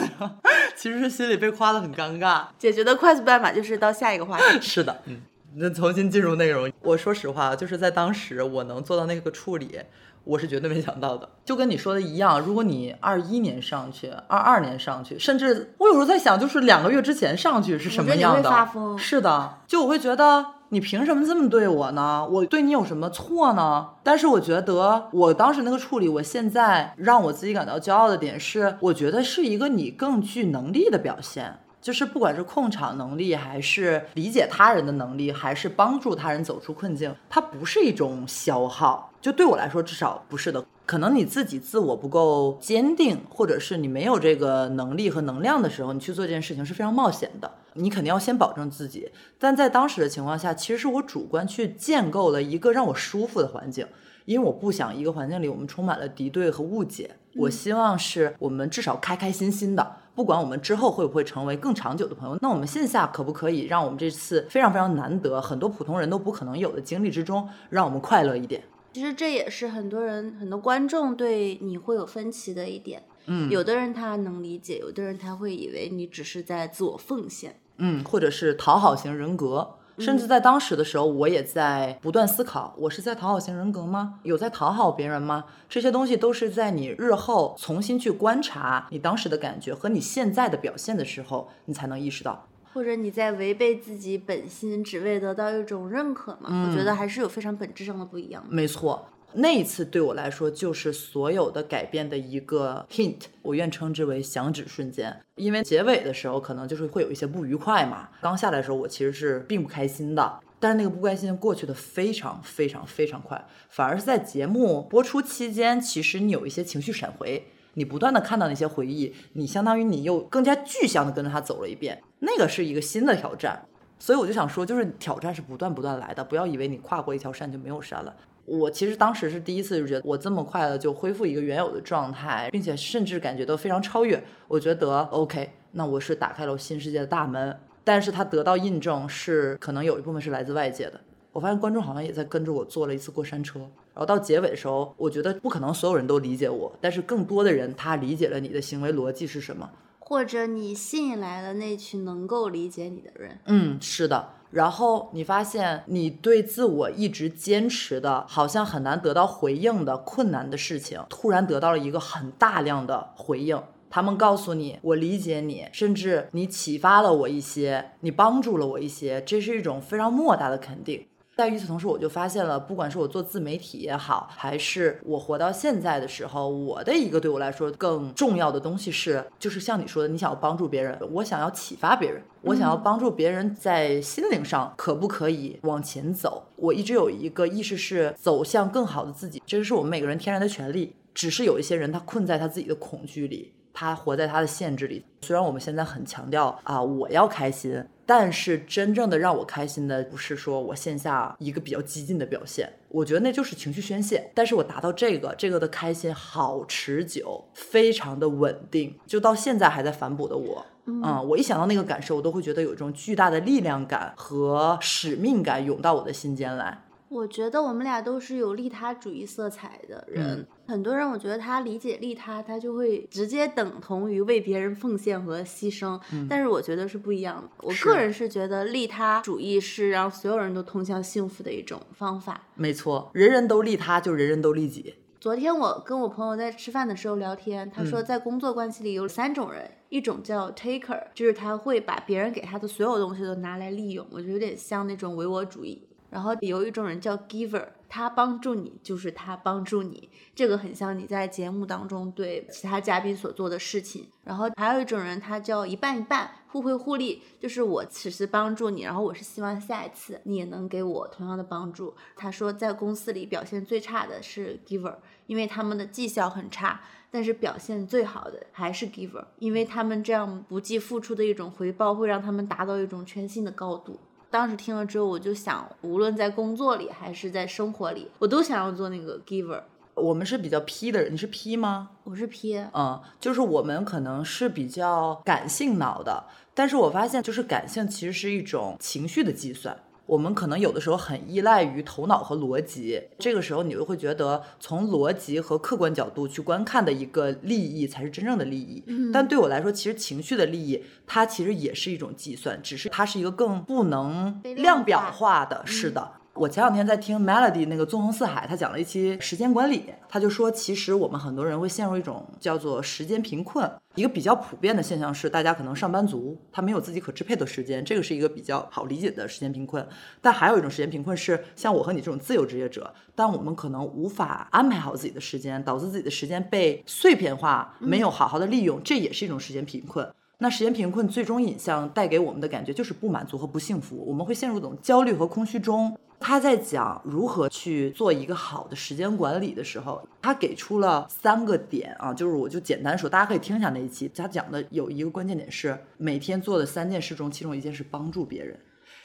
[0.74, 2.44] ”其实是心里被夸的很尴尬。
[2.58, 4.60] 解决的快速办法就是到下一个话题。
[4.60, 5.20] 是的，嗯，
[5.56, 6.72] 那重新进入内容。
[6.80, 9.80] 我说实话，就是在当时我能做到那个处理。
[10.28, 18.68] 我是绝对没想到的，就跟你说的一样，如果你二一年上去，二二年上去，甚至我有时候在想，就是两个月之前上去是什么样的？
[18.98, 22.28] 是的，就我会觉得你凭什么这么对我呢？
[22.30, 23.88] 我对你有什么错呢？
[24.02, 31.60] 但是我觉得我当时那个处理，我现在让我自己感到骄傲的点是，我觉得是一个你更具能力的表现。
[31.80, 39.12] 就是不管是控场能力，还是理解他人的能力，还是帮助他人走出困境，它不是一种消耗。
[39.20, 40.64] 就对我来说，至少不是的。
[40.86, 47.50] 可能你自己自我不够坚定，或者是你没有这个能力和能量的时候，你去做这件事情是非常冒险的。
[47.74, 49.10] 你肯定要先保证自己。
[49.38, 53.86] 但在当时的情况下，其实是我主观去建构了一个让我舒服的环境，
[54.28, 57.10] 因为我不想一个环境里我们充满了敌对和误解。
[57.34, 59.96] 我希望是我们至少开开心心的。
[60.14, 68.62] 不管我们之后会不会成为更长久的朋友，那我们线下可不可以让我们这次非常非常难得、很多普通人都不可能有的经历之中，让我们快乐一点？
[68.92, 73.02] 其实这也是很多人、很多观众对你会有分歧的一点。
[73.24, 77.58] 嗯，有的人他能理解，有的人他会以为你只是在自我奉献。
[77.78, 79.76] 嗯，或者是讨好型人格。
[79.98, 84.20] 甚至在当时的时候，我也在不断思考：我是在讨好型人格吗？
[84.22, 85.44] 有在讨好别人吗？
[85.68, 92.46] 这些东西都是在你日后重新去观察你当时的感觉和你现在的表现的时候，你才能意识到。
[92.74, 96.66] 或者你在违背自己本心，只为得到一种认可吗？
[96.68, 98.44] 我觉得还是有非常本质上的不一样。
[98.48, 99.08] 没错。
[99.40, 105.16] 那一次对我来说，就是所有的改变的一个 hint，我愿称之为响指瞬间。
[105.36, 108.08] 因为结尾的时候，可能就是会有一些不愉快嘛。
[108.20, 123.64] 刚下来的时候，我其实是并不开心的，但是那个不开心过去的非常非常非常快，反而是在节目播出期间，其实你有一些情绪闪回，你不断的看到那些回忆，你相当于你又更加具象的跟着他走了一遍，那个是一个新的挑战。
[124.00, 128.14] 所以我就想说，就是挑战是不断不断来的，不要以为你跨过一条山就没有山了。
[128.48, 134.22] 我其实当时是第一次就觉得我这么快的就恢复一个原有的状态，并且甚至感觉到非常超越。
[134.46, 137.54] 我觉得 OK，那我是打开了新世界的大门。
[137.84, 141.00] 但是它得到印证是可能有一部分是来自外界的。
[141.32, 143.60] 我发现观众好像也在跟着我坐了一次过山车。
[143.60, 153.38] 然后到结尾的时候，我觉得不可能所有人都理解我，但是更多的人他理解了你的行为逻辑是什么，或者你吸引来了那群能够理解你的人。
[153.46, 154.28] 嗯，是的。
[154.50, 163.62] 然后你发现，你对自我一直坚持的，好像很难得到回应的困难的事情，突然得到了一个很大量的回应。
[163.90, 171.06] 他们告诉你，我理解你，甚至你启发了我一些，你帮助了我一些，这是一种非常莫大的肯定。
[171.38, 186.42] 在与此同时，我就发现了，不管是我做自媒体也好，还是我活到现在的时候，我的一个对我来说更重要的东西是，就是像你说的，你想要帮助别人，我想要启发别人，我想要帮助别人在心灵上可不可以往前走。
[186.56, 190.96] 我一直有一个意识是走向更好的自己，这是我们每个人天然的权利。
[191.14, 195.04] 只是有一些人他困在他自己的恐惧里，他活在他的限制里。
[195.20, 197.84] 虽然我们现在很强调啊，我要开心。
[198.04, 204.30] 但是真正的让我开心的，不是说我线下一个比较激进的表现，我觉得那就是情绪宣泄。
[204.34, 216.82] 但是我达到这个，这个的开心好持久，非常的稳定，就到现在还在反哺的我，嗯，我一想到那个感受，我都会觉得有一种巨大的力量感和使命感涌到我的心间来。
[217.10, 220.46] 我觉得我们俩都是有利他主义色彩的人。
[220.68, 225.98] 很多人，我觉得他理解利他，他就会直接等同于为别人奉献和牺牲。
[226.28, 227.48] 但是我觉得是不一样的。
[227.62, 232.42] 我个人是觉得利他主义是让所有人都通向幸福的一种方法。
[232.54, 234.94] 没错，人人都利他，就人人都利己。
[235.18, 245.82] 昨天我跟我朋友在吃饭的时候聊天，他说在工作关系里有三种人，一种叫 taker，就是他会把别人给他的所有东西都拿来利用，我觉得有点像那种唯我主义。
[246.10, 254.08] 然后有一种人叫 giver，他帮助你就是他帮助你，这个很像你在节目当中对其他嘉宾所做的事情。
[254.24, 261.94] 然后还有一种人，他叫一半一半，互惠互利，就是我此时帮助你，然后我是希望下一次你也能给我同样的帮助。
[262.14, 273.98] 他说，在公司里表现最差的是 giver，因为他们的绩效很差，但是表现最好的还是 giver，因为他们这样不计付出的一种回报，会让他们达到一种全新的高度。
[274.30, 279.62] 当时听了之后，我就想，无论在工作里还是在生活里，我都想要做那个 giver。
[279.94, 281.90] 我们是比较 P 的人，你是 P 吗？
[282.04, 286.24] 我是 P，嗯，就是我们可能是比较感性脑的，
[286.54, 289.76] 但是我发现，就是感性其实是一种情绪的计算。
[290.08, 298.82] 我们可能有的时候很依赖于头脑和逻辑，这个时候你就会觉得从逻辑和客观角度去观看的一个利益才是真正的利益。
[299.12, 305.62] 但对我来说，其实情绪的利益它其实也是一种计算，只是它是一个更不能量表化的。
[305.66, 306.12] 是的。
[306.38, 313.68] 我前两天在听 Melody 那个纵横四海，他讲了一期时间管理，他就说，其实我们很多人会陷入一种叫做时间贫困。
[313.96, 319.84] 一个比较普遍的现象是，大家可能上班族，他没有自己可支配的时间，这个是一个比较好理解的时间贫困。
[320.20, 330.08] 但还有一种时间贫困是，像我和你这种自由职业者，但我们可能无法安排好自己的时间，导致自己的时间被碎片化，没有好好的利用，这也是一种时间贫困。
[330.40, 335.98] 那时间贫困最终影像带给我们的感觉就是不满足和不幸福，我们会陷入一种焦虑和空虚中。
[336.20, 344.08] 他在讲如何去做一个好的时间管理的时候，他给出了三个点啊，就是我就简单说，大家可以听一下那一期。
[344.14, 348.56] 他讲的有一个关键点是，每天做的三件事中，其中一件事帮助别人。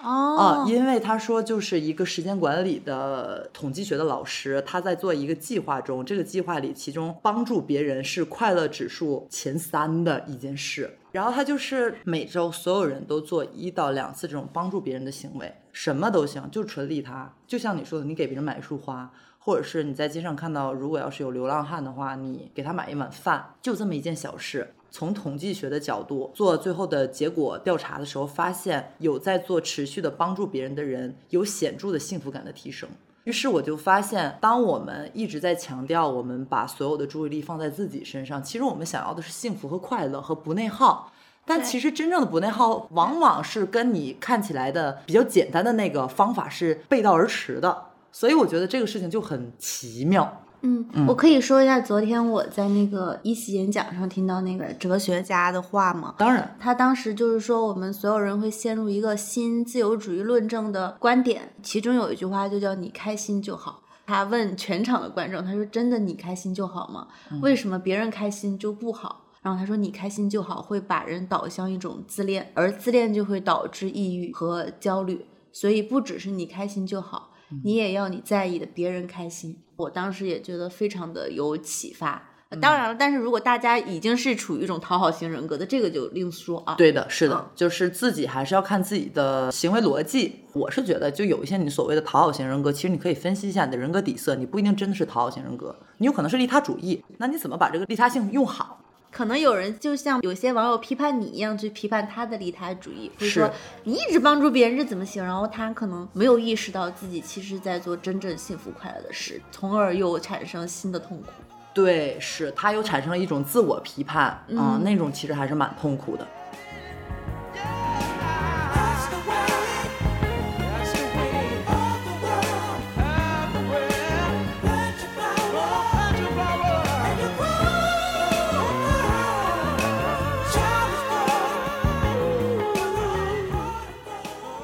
[0.04, 10.97] 哦，啊，因为他说就是一个时间管理的统计学的老师，他在做一个计划中，这个计划里其中帮助别人是快乐指数前三的一件事。
[11.14, 17.34] 然后他就是每周所有人都做一到两次这种帮助别人的行为，什么都行，就纯利他。
[17.47, 24.74] 就像你说的，你给别人买一束花，或者是你在街上看到，如果要是有流浪汉的话，你给他买一碗饭，就这么一件小事。
[24.94, 32.88] 从统计学的角度做最后的结果调查的时候，发现有在做持续的帮助别人的人，有显著的幸福感的提升。
[33.24, 41.12] 于是我就发现，当我们一直在强调我们把所有的注意力放在自己身上，其实我们想要的是幸福和快乐和不内耗。
[41.44, 47.86] 但其实真正的不内耗，往往是跟你看起来的比较简单的那个方法是背道而驰的。
[48.12, 50.43] 所以我觉得这个事情就很奇妙。
[50.66, 56.16] 嗯，我可以说一下昨天我在那个一席演讲上听到那个哲学家的话吗？
[56.18, 63.82] 当然，他当时就是说我们所有人会陷入一个新自由主义论证的观点，其中有一句话就叫“你开心就好”。
[64.07, 67.07] 他问全场的观众，他说：“真的你开心就好吗？
[67.41, 75.26] 为什么别人开心就不好？”然后他说：“你开心就好，会把人导向一种自恋，而自恋就会导致抑郁和焦虑。
[75.51, 77.30] 所以不只是你开心就好，
[77.64, 82.30] 你也要你在意的别人开心。”我当时也觉得非常的有启发。
[82.62, 86.76] 当然了，但是如果大家已经是处于一种讨好型人格的，这个就另说啊。
[86.76, 90.41] 对的，是的，就是自己还是要看自己的行为逻辑。
[90.54, 97.04] 我是觉得，就有一些你所谓的讨好型人格，其实你可以分析一下你的人格底色，你不一定真的是讨好型人格，你有可能是利他主义。
[97.18, 98.80] 那你怎么把这个利他性用好？
[99.14, 103.49] 可能有人就像有些网友批判你一样去批判他的利他主义，或者说
[103.84, 105.24] 你一直帮助别人这怎么行？
[105.24, 111.28] 然后他可能没有意识到自己其实在做真正幸福快乐的事，从而又产生新的痛苦。
[111.76, 114.26] 对，是他又产生了一种自我批判
[114.57, 116.28] 啊，那种其实还是蛮痛苦的。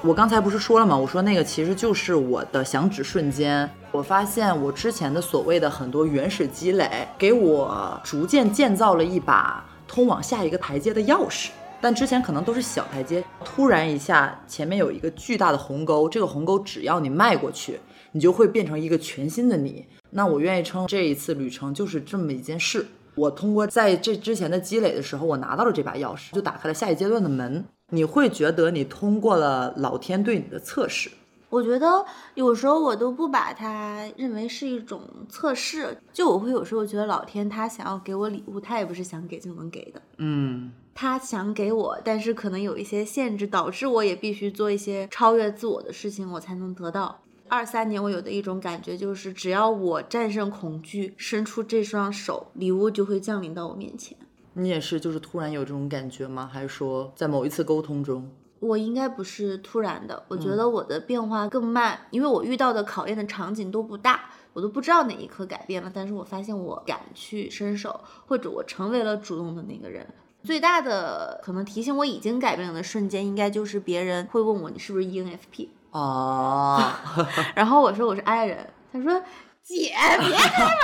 [0.10, 0.98] 我刚才不是说了吗？
[0.98, 3.70] 我说那个其实就是我的响指瞬间。
[3.92, 11.50] 我发现我之前的所谓的很多原始积累，给我逐渐建造了一把通往下一个台阶的钥匙。
[11.80, 17.80] 但之前可能都是小台阶，突然一下前面有一个巨大的鸿沟，这个鸿沟只要你迈过去，
[18.14, 19.86] 你就会变成一个全新的你。
[20.10, 22.84] 那我愿意称这一次旅程就是这么一件事。
[23.14, 27.64] 我通过在这之前的积累的时候，我拿到了这把钥匙，就打开了下一阶段的门。
[27.90, 31.10] 你会觉得你通过了老天对你的测试？
[31.50, 40.00] 我觉得有时候我都不把它认为是一种测试，就我会有时候觉得老天他想要给我礼物，他也不是想给就能给的。
[40.18, 47.20] 嗯，他想给我，但是可能有一些限制，导致我也必须做一些超越自我的事情，我才能得到。
[47.48, 54.16] 二三年我有的一种感觉就是，只要我战胜恐惧，伸出这双手，礼物就会降临到我面前。
[54.62, 56.50] 你也是，就是突然有这种感觉吗？
[56.52, 58.30] 还是说在某一次沟通中？
[58.60, 70.06] 我应该不是突然的，我觉嗯得我的变化更慢，因为我遇到的考验的场景都不大，我都不知道哪一刻改变了，但是我发现我敢去伸手，或者我成为了主动的那个人。
[70.44, 76.82] 最大的可能提醒我已经改变了的瞬间，应该就是别人会问我你是不是 E ENFP，哦，
[77.56, 79.22] 然后我说我是 I 人，他说
[79.64, 80.76] 姐别开玩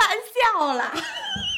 [0.56, 0.92] 笑了。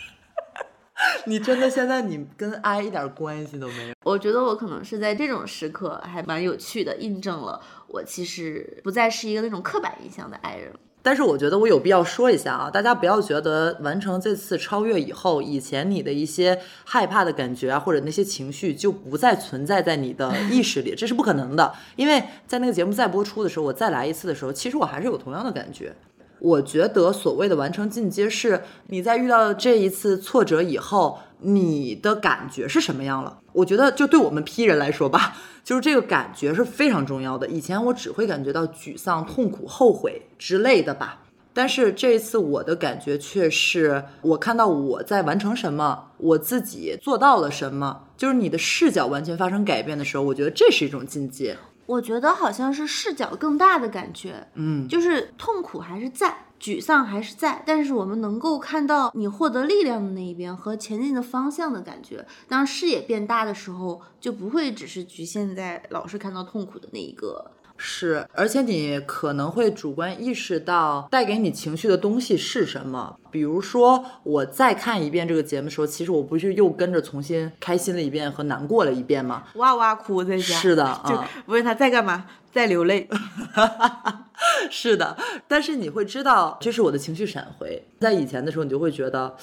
[1.27, 3.95] 你真的现在你跟 I 一点关系都没有。
[4.05, 10.73] 我觉得我可能是在这种时刻还蛮有趣的，印证了我其实不再是一个那种刻板印象的 I 人。
[11.01, 21.73] 但是我觉得我有必要说一下啊，大家不要觉得完成这次超越以后，以前你的一些害怕的感觉啊，或者那些情绪就不再存在在你的 意识里，这是不可能的。
[21.97, 25.95] 因为在那个节目再播出的时候，我再来一次的时候，其实我还是有同样的感觉。
[26.41, 33.39] 我觉得所谓的完成进阶，是你在遇到这一次挫折以后，你的感觉是什么样了？
[33.53, 37.47] 我觉得就对我们 P 人来说吧， 就是这个感觉是非常重要的。
[37.49, 41.23] 以前我只会感觉到沮丧、痛苦、后悔之类的吧，
[41.53, 51.57] 但是这一次我的感觉却是，我看到我在完成什么，我自己做到了什么，就是你的视角完全发生改变的时候，我觉得这是一种进阶。
[51.89, 62.27] 我觉得好像是视角更大的感觉，嗯，就是痛苦还是在，沮丧还是在，但是我们能够看到你获得力量的那一边和前进的方向的感觉。
[62.47, 67.53] 当视野变大的时候，就不会只是局限在老是看到痛苦的那一个。
[67.81, 73.17] 是，而且你可能会主观意识到带给你情绪的东西是什么。
[73.31, 79.45] 比如说，我再看一遍这个节目的时候，其实我不是又跟着重新开心了一遍和难过了一遍吗？
[79.55, 83.09] 哇哇哭在家，是的， 就啊、问他在干嘛，在流泪。
[84.71, 85.17] 是的，
[85.47, 87.83] 但是你会知道这是我的情绪闪回。
[88.01, 89.37] 在以前的时候，你就会觉得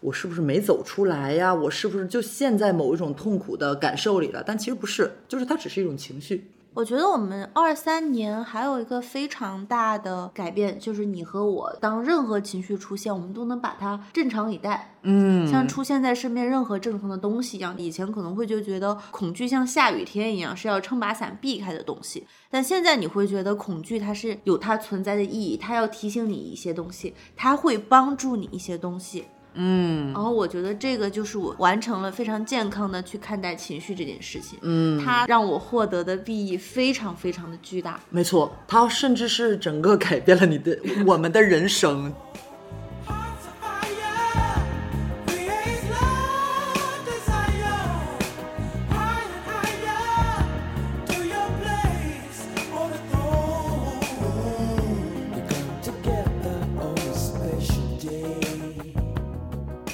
[0.00, 1.52] 我是不是没走出来呀？
[1.52, 4.42] 我是不是就陷在某一种痛苦的感受里了？
[4.46, 6.48] 但其实不是，就是它只是一种情绪。
[6.72, 17.74] 我觉得我们二三年还有一个非常大的改变，就是你和我，当任何情绪出现，我们都能把它正常以待，嗯像出现在身边任何正常的东西一样。
[17.76, 29.24] 以前可能会就觉得恐惧像下雨天一样，是要撑把伞避开的东西，但现在你会觉得恐惧它是有它存在的意义，它要提醒你一些东西，它会帮助你一些东西。
[29.54, 34.58] 嗯然后我觉得这个就是我完成了非常健康的去看待情绪这件事情。
[34.62, 38.00] 嗯，它让我获得的裨益非常非常的巨大。
[38.10, 42.12] 没错，它甚至是整个改变了你的我们的人生。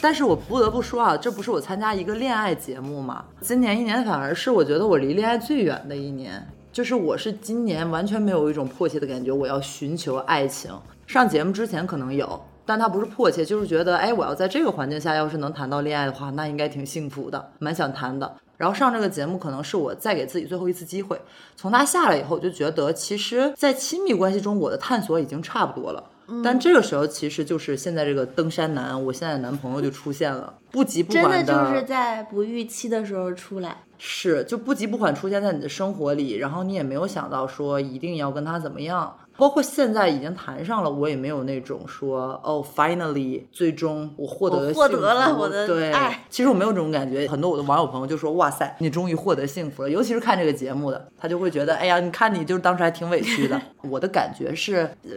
[0.07, 3.25] 但是我不得不说啊，这不是我参加一个恋爱节目嘛？
[3.41, 10.71] 今年一年反而是我觉得我离恋爱最远的一年，就是我是今年完全没有一种迫切的感觉，我要寻求爱情。
[11.09, 18.37] 上节目之前可能有，但它不是迫切，就是觉得，哎，我要在这个环境下，要是能谈到恋爱的话，那应该挺幸福的，蛮想谈的。
[18.57, 21.21] 然后上这个节目可能是我再给自己最后一次机会。
[21.57, 26.05] 从它下来以后，我就觉得其实，在亲密关系中，我的探索已经差不多了。
[26.43, 33.83] 但这个时候，其实就是现在这个登山男，我现在的男朋友就出现了，不急不缓的真的就是在不预期的时候出来。
[33.99, 39.17] 是就不急不缓出现在你的生活里，然后你也没有想到说一定要跟他怎么样。
[39.37, 45.93] 包括现在已经谈上了，我也没有那种说哦，finally，最终我获得了我获幸得了福我的对。
[46.31, 49.91] 其实我没有这种感觉，很多我的网友朋友就说哇塞，你终于获得幸福了。
[49.91, 53.61] 尤其是看这个节目的，他就会觉得哎呀，你看你就是当时还挺委屈的。
[53.89, 55.11] 我的感觉是，呃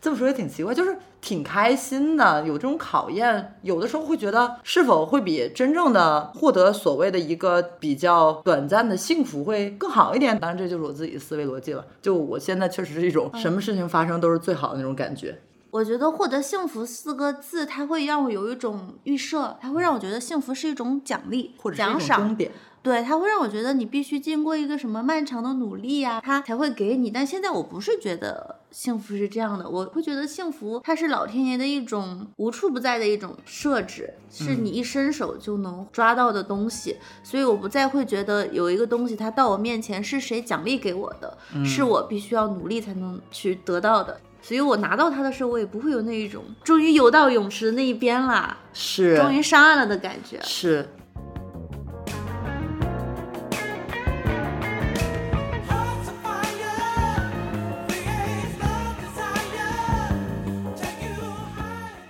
[0.00, 2.44] 这么说也挺奇怪，就是挺开心的。
[2.46, 10.38] 有这种考验，有的时候会觉得是否会比真正的获得所谓的一个比较短暂的幸福会更好一点。
[10.38, 11.86] 当然，这就是我自己的思维逻辑了。
[12.02, 15.38] 就我现在确实是一种什么事情发生都是最好的那种感觉。
[15.70, 22.36] 我觉得获得幸福四个字，它会让我有一种预设，它会让我觉得幸福是一种奖励或者奖赏
[22.82, 27.10] 对，它会让我觉得你必须经过一个什么漫长的努力呀、它才会给你。
[27.10, 36.96] 但现在我不是觉得幸福是这样的，我会觉得幸福它是老天爷的一种无处不在的一种设置，是你一伸手就能抓到的东西。
[37.22, 44.20] 所以我不再会觉得有一个东西它到我面前是谁奖励给我的，是我必须要努力才能去得到的。
[44.40, 50.40] 所以我拿到它的时候，我也不会有那一种终于游到泳池的那一边啦，是终于上岸了的感觉。
[50.42, 50.88] 是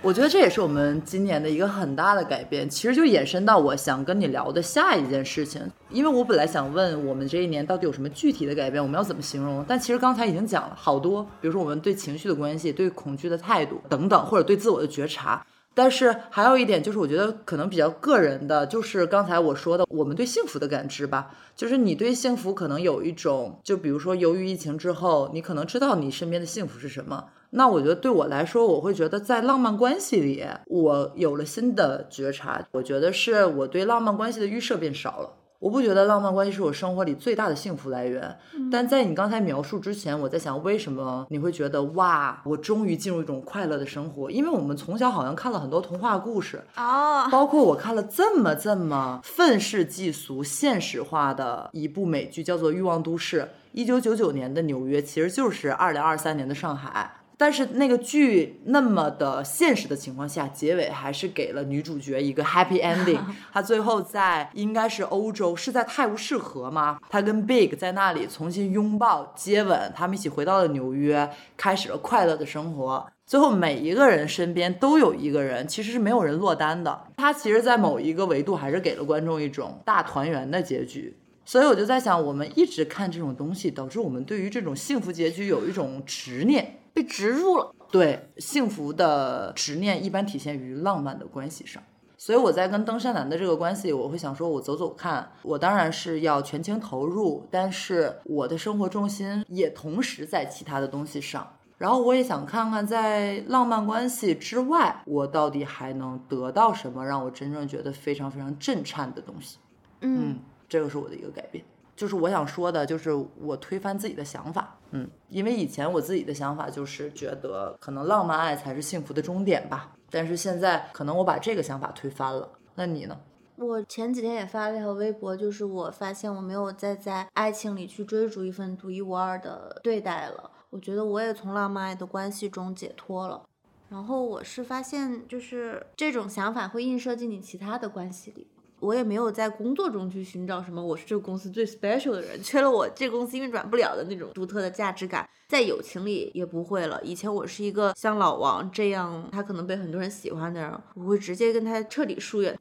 [0.04, 5.62] 我觉得这也是我们今年的一个很大的改变，其实就延伸到我想跟你聊的下一件事情。
[5.90, 9.64] 因为我本来想问我们这一年到底有什么具体的改变，我们要怎么形容？
[9.68, 15.46] 但其实刚才已经讲了好多，比如说我们对情绪的关系、对恐惧的态度等等，或者对自我的觉察。
[15.72, 21.30] 但是还有一点就是，我觉得可能比较个人的，就是刚才我说的，我们对幸福的感知吧。
[21.54, 27.26] 就是你对幸福可能有一种，就比如说由于疫情之后，你可能知道你身边的幸福是什么。
[27.54, 32.66] 那我觉得对我来说，我会觉得在浪漫关系里，我有了新的觉察。
[32.72, 35.30] 我觉得是我对浪漫关系的预设变少了。
[35.58, 38.36] 我不觉得浪漫关系是我生活里最大的幸福来源，
[38.70, 44.28] 但在你刚才描述之前，我在想为什么你会觉得哇，我终于进入一种快乐的生活？
[44.28, 53.42] 因为我们从小好像看了很多童话故事，哦，包括我看了这么这么愤世嫉俗、现实化的一部美剧，叫做《欲望都市》。
[53.70, 57.18] 一九九九年的纽约其实就是二零二三年的上海。
[57.42, 63.18] 但是那个剧那么的现实的情况下，结尾还是给了女主角一个 happy ending。
[63.52, 67.00] 她最后在应该是欧洲，是在泰晤士河吗？
[67.10, 73.10] 她跟 Big 在那里重新拥抱、接吻，他们一起回到了纽约，开始了快乐的生活。
[73.26, 77.06] 最后每一个人身边都有一个人，其实是没有人落单的。
[77.16, 81.16] 他其实，在某一个维度还是给了观众一种大团圆的结局。
[81.44, 86.78] 所以我就在想，我们一直看这种东西，导致我们对于这种幸福结局有一种执念。
[86.92, 87.74] 被植入了。
[87.90, 91.82] 对幸福的执念一般体现于浪漫的关系上。
[92.16, 101.56] 所以我在跟登山男的这个关系，我会想说，我走走看，我当然是要全情投入，但是我的生活重心也同时在其他的东西上。
[101.78, 109.58] 然后我也想看看，在浪漫关系之外，我到底还能得到什么，让我真正觉得非常非常震颤的东西。
[110.00, 110.38] 嗯，
[110.68, 111.64] 这个是我的一个改变。
[112.02, 122.48] 就是我想说的，就是我推翻自己的想法，嗯，因为以前我自己的想法就是觉得可能浪漫爱才是幸福的终点吧，但是现在可能我把这个想法推翻了。
[122.74, 123.16] 那你呢？
[123.54, 130.50] 我前几天也发了一条微博，就是我发现我没有再在爱情里去追逐一份独一无二的对待了。
[130.70, 133.40] 我觉得我也从浪漫爱的关系中解脱了。
[133.88, 138.48] 然后我是发现，就是这种想法会映射进你其他的关系里。
[138.82, 145.28] 我也没有在工作中去寻找什么我是这个公司最 special 的人，缺了我这公司运转不了的那种独特的价值感。
[145.48, 147.00] 在友情里也不会了。
[147.04, 152.58] 以前我是一个像老王这样，他可能被很多人喜欢的人，我会直接跟他彻底疏远。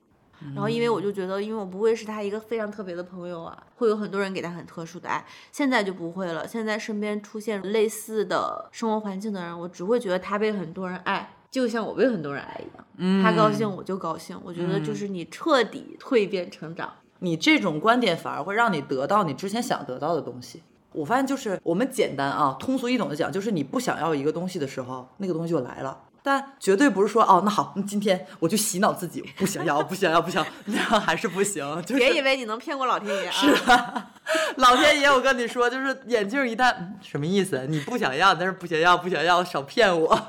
[0.54, 5.24] 然后，因为我就觉得，因为我不会是他一个非常特别的朋友啊，会有很多人给他很特殊的爱。
[5.52, 12.86] 现在就不会了，现在身边出现类似的生活环境的人，我只会觉得他被很多人爱，就像我被很多人爱一样。
[12.98, 14.40] 嗯他高兴我就高兴。
[14.44, 16.92] 我觉得就是你彻底蜕变成长。
[17.20, 20.64] 你这种观点反而会让你得到你之前想得到的东西。
[20.94, 25.98] 我发现就是我们简单啊，通俗易懂的讲，就是你不想要一个东西的时候，那个东西就来了。
[26.24, 31.64] 但绝对不是说哦，那好，那今天我就洗脑自己，不想要，不想要，不想要，那样还是不行。
[31.82, 33.32] 就是别以为你能骗过老天爷啊！
[33.32, 34.12] 是啊，
[34.58, 37.66] 老天爷，我跟你说，就是眼镜一戴，嗯什么意思？
[37.68, 40.20] 你不想要，但是不想要，不想要，少骗我。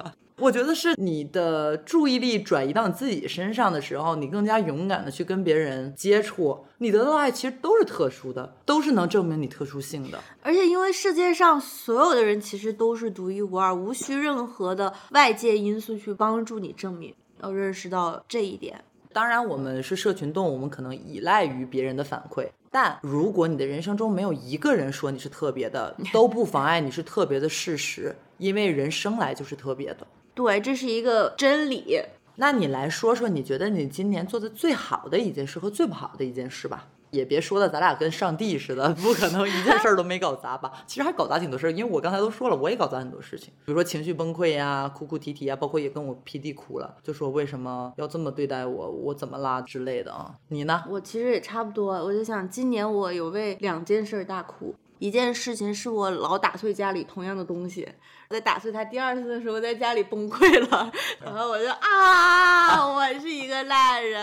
[0.43, 10.19] 我觉得是你的注意力转移到你自己身上的时候，你更加勇敢的去跟别人接触，你得到的爱其实都是特殊的，都是能证明你特殊性的。
[10.43, 17.15] 而且因为世界上所有的人其实都是独一无二，无需任何的外界因素去帮助你证明。
[17.41, 18.83] 要认识到这一点。
[19.13, 22.49] 当然，我们是社群动物，我们可能依赖于别人的反馈。
[22.69, 30.05] 但如果你的人生中没有一个人说你是特别的，都不妨碍你是特别的事实，因为人生来就是特别的。
[30.35, 32.01] 对，这是一个真理。
[32.37, 36.89] 那你来说说，你觉得你今年做的最好的一件事和最不好的一件事吧？
[37.11, 40.73] 也别说的咱俩跟上帝似的，不可能一件事儿都没搞砸吧？
[40.87, 50.35] 其实还搞砸挺多事儿，因为我刚才都说了，我也搞砸很多事情，比如说情绪崩溃呀、哭哭啼啼啊，包括也跟我 PD 哭了，就说为什么要这么对待我，我怎么啦之类的啊。
[50.49, 50.85] 你呢？
[50.89, 54.75] 我其实也差不多，我就想今年我有为两件事儿大哭。
[54.99, 57.89] 一件事情是我老打碎家里同样的东西，
[58.33, 60.91] 在打碎它第二次的时候，在家里崩溃了，
[61.23, 64.23] 然后我就啊，我是一个烂人。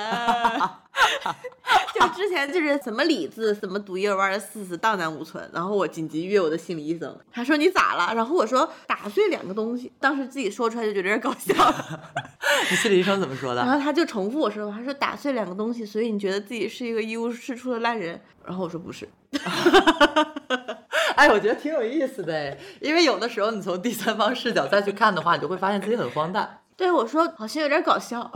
[1.93, 8.13] 就之前就是什么理智，什么独一无二的事实荡然无存，然后我紧急约我的心理医生，他说你咋了？
[8.15, 11.53] 然后我说打碎两个东西，当时自己说出来就觉得有点搞笑，
[12.69, 13.61] 你心理医生怎么说的？
[13.65, 18.19] 然后他就重复我说，他说打碎两个东西，所以你觉得自己是一个一无是处的烂人？
[18.45, 19.07] 然后我说不是，
[21.15, 26.61] 哎，我觉得挺有意思的哎，因为有的时候你从第三方视角再去看的话，你就会发现自己很荒诞。
[26.75, 28.31] 对我说好像有点搞笑，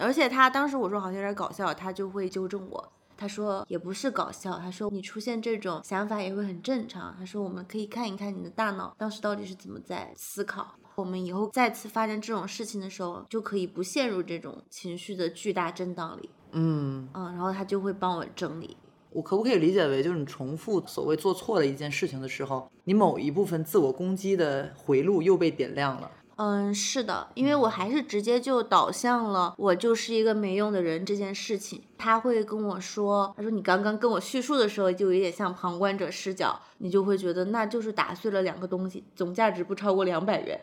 [0.00, 2.92] 而且他当时我说好像有点搞笑，他就会纠正我。
[3.16, 7.14] 他说也不是搞笑，他说你出现这种想法也会很正常。
[7.18, 10.74] 他说我们可以看一看你的大脑当时到底是怎么在思考。
[10.94, 16.30] 我们以后再次发生这种事情的时候，就可以不陷入这种情绪的巨大震荡里。
[16.52, 18.76] 嗯，嗯，然后他就会帮我整理。
[19.12, 26.10] 我可不可以理解为，就是你重复所谓做错了一件事情的时候，你某一部分自我攻击的回路又被点亮了？
[26.42, 31.82] 嗯，是的，因为我还是直接就导向了我就是一个没用的人这件事情。
[31.98, 40.58] 他会跟我说，他说你刚刚跟我叙述的时候，就有点像旁观者视角，你就会觉得那就是打碎了两个东西，总价值不超过两百元。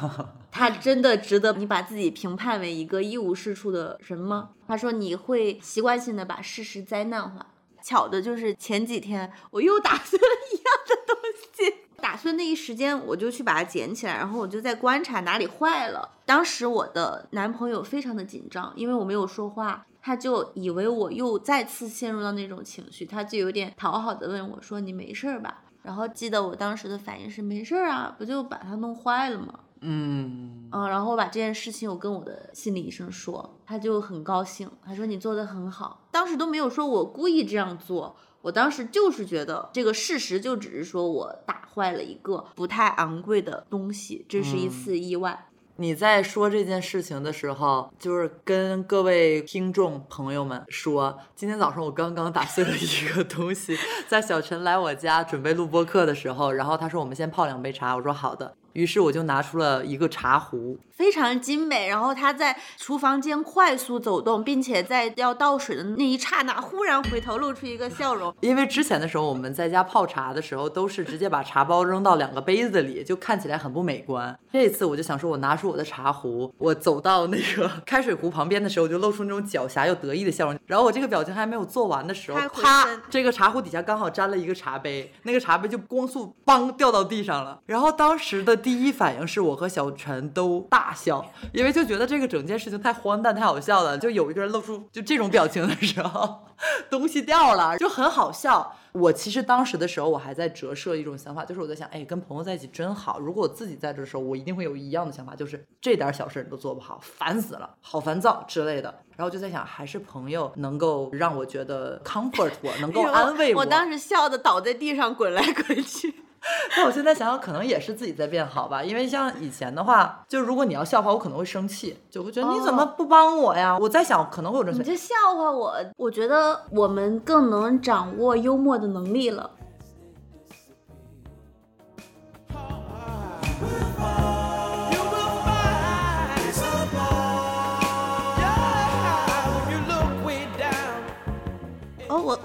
[0.52, 4.50] 他真的值得你把自己评判为一个一无是处的人吗？
[4.68, 7.46] 他说你会习惯性的把事实灾难化。
[7.82, 11.16] 巧的就是前几天我又打碎了一样的东
[11.54, 16.16] 西，打碎那一时间我就去把它捡起来，然后我就在观察哪里坏了。
[16.26, 36.06] 当时我的男朋友非常的紧张，因为我没有说话，他就以为我又再次陷入到那种情绪，他就有点讨好的问我说：“你没事儿吧？”然后记得我当时的反应是：“没事儿啊，不就把它弄坏了吗？”嗯，嗯，然后我把这件事情我跟我的心理医生说，他就很高兴，他说你做的很好。
[36.10, 45.48] 当时都没有说我故意这样做，我当时就是觉得这个事实就只是说我打坏了一个不太昂贵的东西，这是一次意外。
[45.76, 53.76] 你在说这件事情的时候，就是跟各位听众朋友们说，今天早上我刚刚打碎了一个东西，
[54.06, 68.34] 在小陈来我家准备录播课的时候，然后他说我们先泡两杯茶，我说好的，于是我就拿出了一个茶壶，非常精美，然后他在厨房间快速走动，并且在要倒水的那一刹那，忽然回头露出一个笑容。
[68.40, 74.38] 因为之前的时候我们在家泡茶的时候，都是直接把茶包扔到两个杯子里，就看起来很不美观。
[74.52, 80.58] 这次我就想说，我拿出我的茶壶，我走到那个 开水壶旁边的时候，我就露出那种狡黠又得意的笑容。
[80.66, 87.60] 然后我这个表情还没有做完的时候啪，这个茶壶底下刚好沾了一个茶杯，那个茶杯就光速梆掉到地上了。
[87.66, 93.98] 然后当时的第一反应是我和小陈都大笑，因为就觉得这个整件事情太荒诞、太好笑了。
[93.98, 96.46] 就有一个人露出就这种表情的时候，
[96.88, 98.76] 东西掉了，就很好笑。
[98.92, 103.18] 我其实当时的时候，我还在折射一种想法，就是我在想，哎，跟朋友在一起真好。
[103.18, 108.94] 如果我自己在这的时候，我一定会有一样的想法，就是这点小事你都做不好，烦死了，好烦躁之类的。
[109.16, 116.14] 然后就在想，还是朋友能够让我觉得 comfort 我，能够安慰我当时笑的倒在地上滚来滚去。
[116.76, 118.82] 但我现在想想，可能也是自己在变好吧。
[118.82, 123.78] 因为像以前的话，就如果你要笑话我，可能会生气，就会觉得你怎么不帮我呀？
[123.78, 129.50] 我在想，可能会有这种你这笑话我，我觉得我们更能掌握幽默的能力了。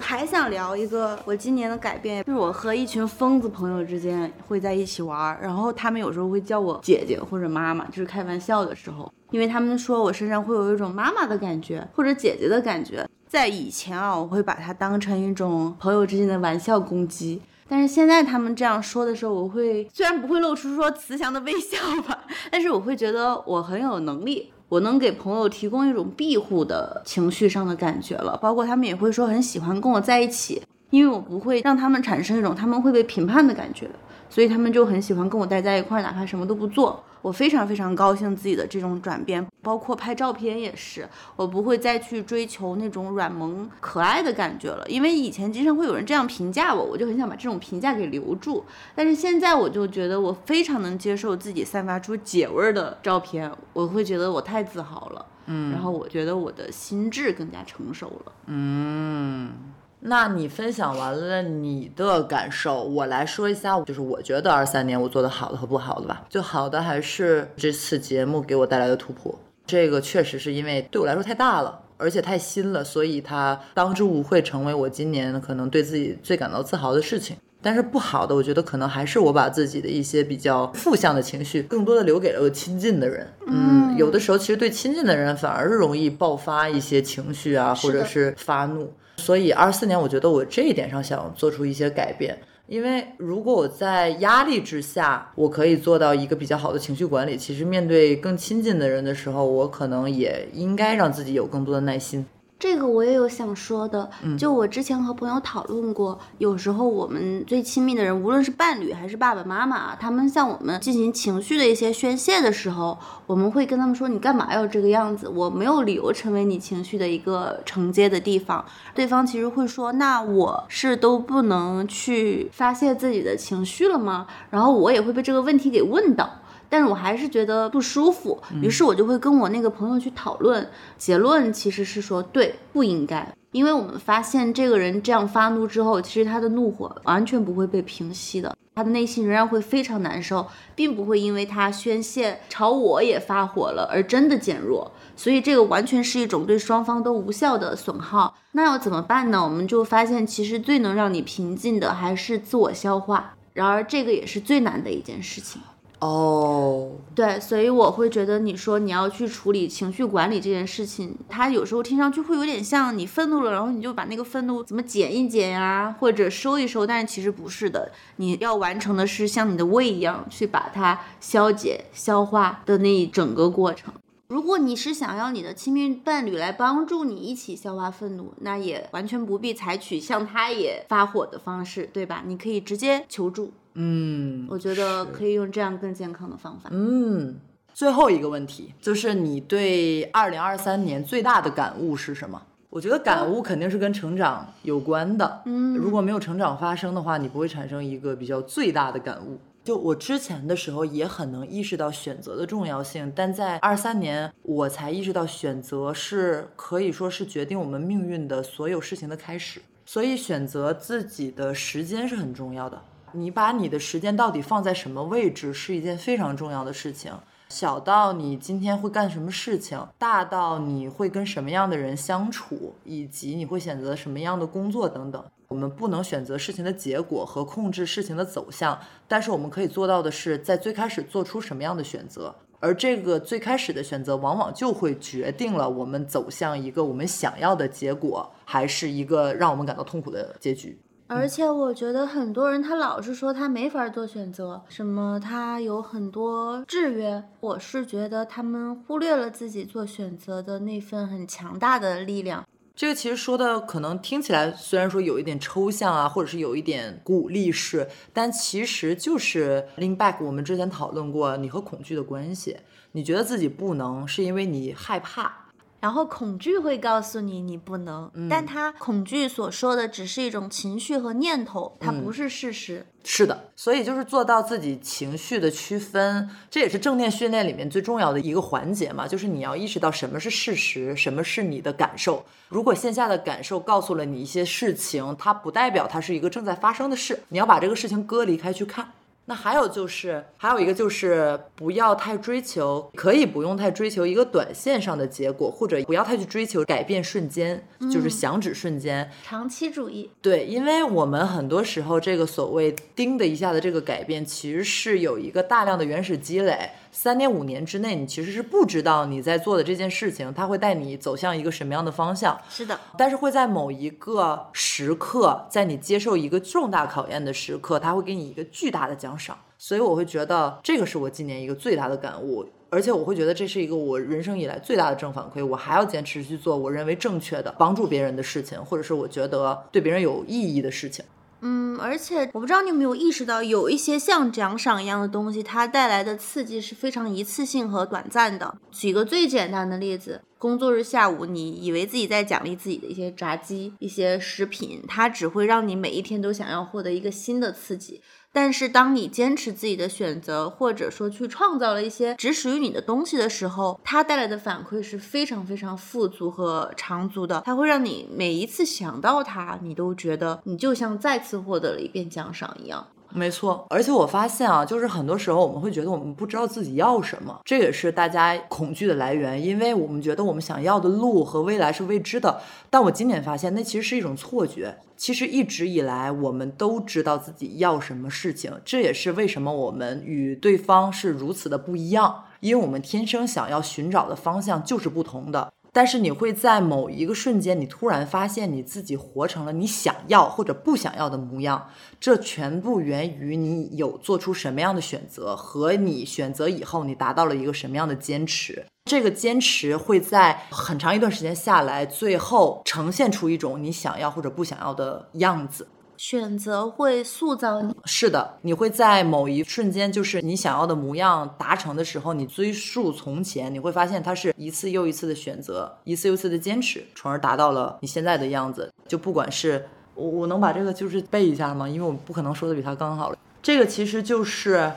[0.07, 13.05] 还想聊一个我今年的改变，就是我和一群疯子朋友之间会在一起玩，然后他们有时候会叫我姐姐或者妈妈，就是开玩笑的时候，因为他们说我身上会有一种妈妈的感觉或者姐姐的感觉。
[13.27, 17.41] 在以前啊，我会把它当成一种朋友之间的玩笑攻击。
[17.67, 21.77] 但是现在他们这样说的时候，我会虽然不会露出说慈祥的微笑
[22.07, 22.17] 吧，
[22.49, 28.37] 但是我会觉得我很有能力，我能给朋友提供一种庇护的情绪上的感觉了。
[28.37, 33.89] 包括他们也会说很喜欢跟我在一起，因为我不会让他们产生一种他们会被评判的感觉，
[34.29, 37.03] 所以他们就很喜欢跟我待在一块，哪怕什么都不做。
[37.21, 48.63] 我非常非常高兴自己的这种转变，包括拍照片也是，我不会再去追求那种软萌可爱的感觉了，因为以前经常会有人这样评价我，我就很想把这种评价给留住。
[48.95, 58.31] 但是现在我就觉得我非常能接受自己散发出姐味儿的照片，我会觉得我太自豪了，嗯，然后我觉得我的心智更加成熟了。
[58.45, 59.51] 嗯，
[59.99, 66.25] 那你分享完了你的感受，我来说一下，就是我觉得二三年我做的好的和不好的吧。
[66.29, 71.81] 就好的还是这次节目给我带来的突破，这个确实是因为对我来说太大了。
[71.99, 77.35] 而且太新了，所以它当之无愧成为我今年可能对自己最感到自豪的事情。
[77.59, 83.27] 但是不好的，我觉得可能还是我把自己的一些比较负向的情绪，更多的留给了我亲近的人。
[83.47, 88.93] 嗯，有的时候其实对亲近的人反而是容易爆发一些情绪啊，或者是发怒。
[89.17, 92.37] 所以二四年，我觉得我这一点上想做出一些改变。
[92.67, 102.25] 因为如果我在压力之下，我可以做到一个比较好的情绪管理，其实面对更亲近的人的时候，我可能也应该让自己有更多的耐心。
[102.59, 112.97] 这个我也有想说的，就我之前和朋友讨论过，有时候我们最亲密的人，无论是伴侣还是爸爸妈妈啊，他们向我们进行情绪的一些宣泄的时候，
[113.27, 115.29] 我们会跟他们说：“你干嘛要这个样子？
[115.29, 126.27] 我没有理由成为你情绪的一个承接的地方。”对方其实会说：“那我是都不能去发泄自己的情绪了吗？”然后我也会被这个问题给问到。
[126.69, 133.27] 但是我还是觉得不舒服，于是我就会跟我那个朋友去讨论，结论其实是说对，不应该。
[133.53, 140.45] 因为我们发现这个人这样发怒之后，其实他的怒火完全不会被平息的，他的内心仍然会非常难受，
[140.75, 144.91] 并不会因为他宣泄朝我也发火了而真的减弱。
[145.15, 148.35] 所以这个完全是一种对双方都无效的损耗。
[148.51, 149.43] 那要怎么办呢？
[149.43, 153.33] 我们就发现，其实最能让你平静的还是自我消化。
[153.53, 155.59] 然而这个也是最难的一件事情。
[155.99, 173.91] 哦，对，所以我会觉得你说你要去处理情绪管理这件事情，它有时候听上去会有点像你愤怒了，然后你就把那个愤怒怎么减一减呀，或者收一收，但是其实不是的，你要完成的是像你的胃一样去把它消解、消化的那一整个过程。
[174.27, 182.21] 如果你是想要你的亲密伴侣来帮助你一起消化愤怒，那也完全不必采取像他也发火的方式，对吧？
[182.27, 183.53] 你可以直接求助。
[183.79, 186.69] 嗯，我觉得可以用这样更健康的方法。
[186.73, 187.35] 嗯，
[187.73, 192.41] 最后一个问题就是你对二零二三年最大的感悟是什么？
[192.69, 195.41] 我觉得感悟肯定是跟成长有关的。
[195.45, 199.39] 嗯如果没有成长发生的话，你不会产生一个比较最大的感悟。
[199.63, 209.61] 就我之前的时候也很能意识到选择的重要性，但在二三年我才意识到选择是可以说是决定我们命运的所有事情的开始。
[209.85, 212.81] 所以选择自己的时间是很重要的。
[213.13, 217.13] 你把你的时间到底放在什么位置，是一件非常重要的事情。
[217.49, 225.23] 小到你今天会干什么事情，大到你会跟什么样的人相处，以及你会选择什么样的工作等等。
[225.47, 228.77] 我们不能选择事情的结果和控制事情的走向，
[229.07, 240.77] 但是我们可以做到的是，在最开始做出什么样的选择，而这个最开始的选择，往往就会决定了我们走向一个我们想要的结果，还是一个让我们感到痛苦的结局。
[241.07, 247.23] 而且我觉得很多人他老是说他没法做选择，什么他有很多制约。
[247.39, 252.45] 我是觉得他们忽略了自己做选择的那份很强大的力量。
[252.75, 260.23] 这个其实说的可能听起来虽然说有一点抽象啊，或者是有一点鼓励式，但其实就是 lean back。
[260.23, 262.57] 我们之前讨论过你和恐惧的关系，
[262.91, 265.46] 你觉得自己不能，是因为你害怕。
[265.79, 272.85] 然后恐惧会告诉你你不能，但他恐惧所说的只是一种情绪和念头，它不是事实。
[273.03, 282.25] 是的，所以就是做到自己情绪的区分，这也是正念训练里面最重要的一个环节嘛，就是你要意识到什么是事实，什么是你的感受。
[282.49, 288.91] 如果线下的感受告诉了你一些事情，它不代表它是一个正在发生的事，你要把这个事情割离开去看。
[289.29, 297.61] 那还有就是，还有一个就是不要太追求，可以不用太追求一个短线上的结果，或者不要太去追求改变瞬间，
[297.91, 299.11] 就是响指瞬间。
[299.25, 306.69] 长期主义，对，因为我们很多时候这个所谓“叮”的一下的这个改变，其实是有一个大量的原始积累。
[306.97, 312.35] 三年五年之内，你其实是不知道你在做的这件事情，它会带你走向一个什么样的方向。
[312.49, 319.37] 是的，但是会在某一个时刻，在你接受一个重大考验的时刻，它会给你一个巨大的奖赏。
[319.59, 325.45] 所以我会觉得这个是我今年一个最大的感悟，而且我会觉得这是一个我人生以来最大的正反馈。
[325.45, 331.05] 我还要坚持去做我认为正确的、帮助别人的事情，或者是我觉得对别人有意义的事情。
[331.41, 338.57] 嗯，而且我不知道你有没有意识到，有一些像奖赏一样的东西，它带来的刺激是非常一次性和短暂的。
[338.71, 348.01] 举个最简单的例子，工作日下午，你以为自己在奖励自己的一些炸鸡、一些食品，它只会让你每一天都想要获得一个新的刺激。
[348.39, 357.41] 但是，当你坚持自己的选择，或者说去创造了一些只属于你的东西的时候，它带来的反馈是非常非常富足和长足的。
[357.43, 362.85] 它会让你每一次想到它，你都觉得你就像再次获得了一遍奖赏一样。
[363.17, 372.39] 没错，而且我发现啊，就是很多时候我们会觉得我们不知道自己要什么，这也是大家恐惧的来源，因为我们觉得我们想要的路和未来是未知的。
[372.69, 374.77] 但我今年发现，那其实是一种错觉。
[374.95, 385.53] 其实一直以来，我们都知道自己要什么事情，这也是为什么我们与对方是如此的不一样，因为我们天生想要寻找的方向就是不同的。
[385.77, 391.69] 但是你会在某一个瞬间，你突然发现你自己活成了你想要或者不想要的模样，
[391.99, 398.65] 这全部源于你有做出什么样的选择，和你选择以后你达到了一个什么样的坚持。
[398.89, 405.67] 这个坚持会在很长一段时间下来，最后呈现出一种你想要或者不想要的样子。
[405.97, 407.75] 选择会塑造你。
[407.85, 418.71] 是的，你会在某一瞬间，就是你想要的模样达成的时候，你追溯从前，你会发现它是一次又一次的选择，一次又一次的坚持，从而达到了你现在的样子。
[418.87, 421.67] 就不管是我，我能把这个就是背一下吗？
[421.67, 423.17] 因为我不可能说的比他刚好了。
[423.41, 424.71] 这个其实就是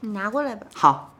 [0.00, 0.66] 你拿过来吧。
[0.74, 1.11] 好，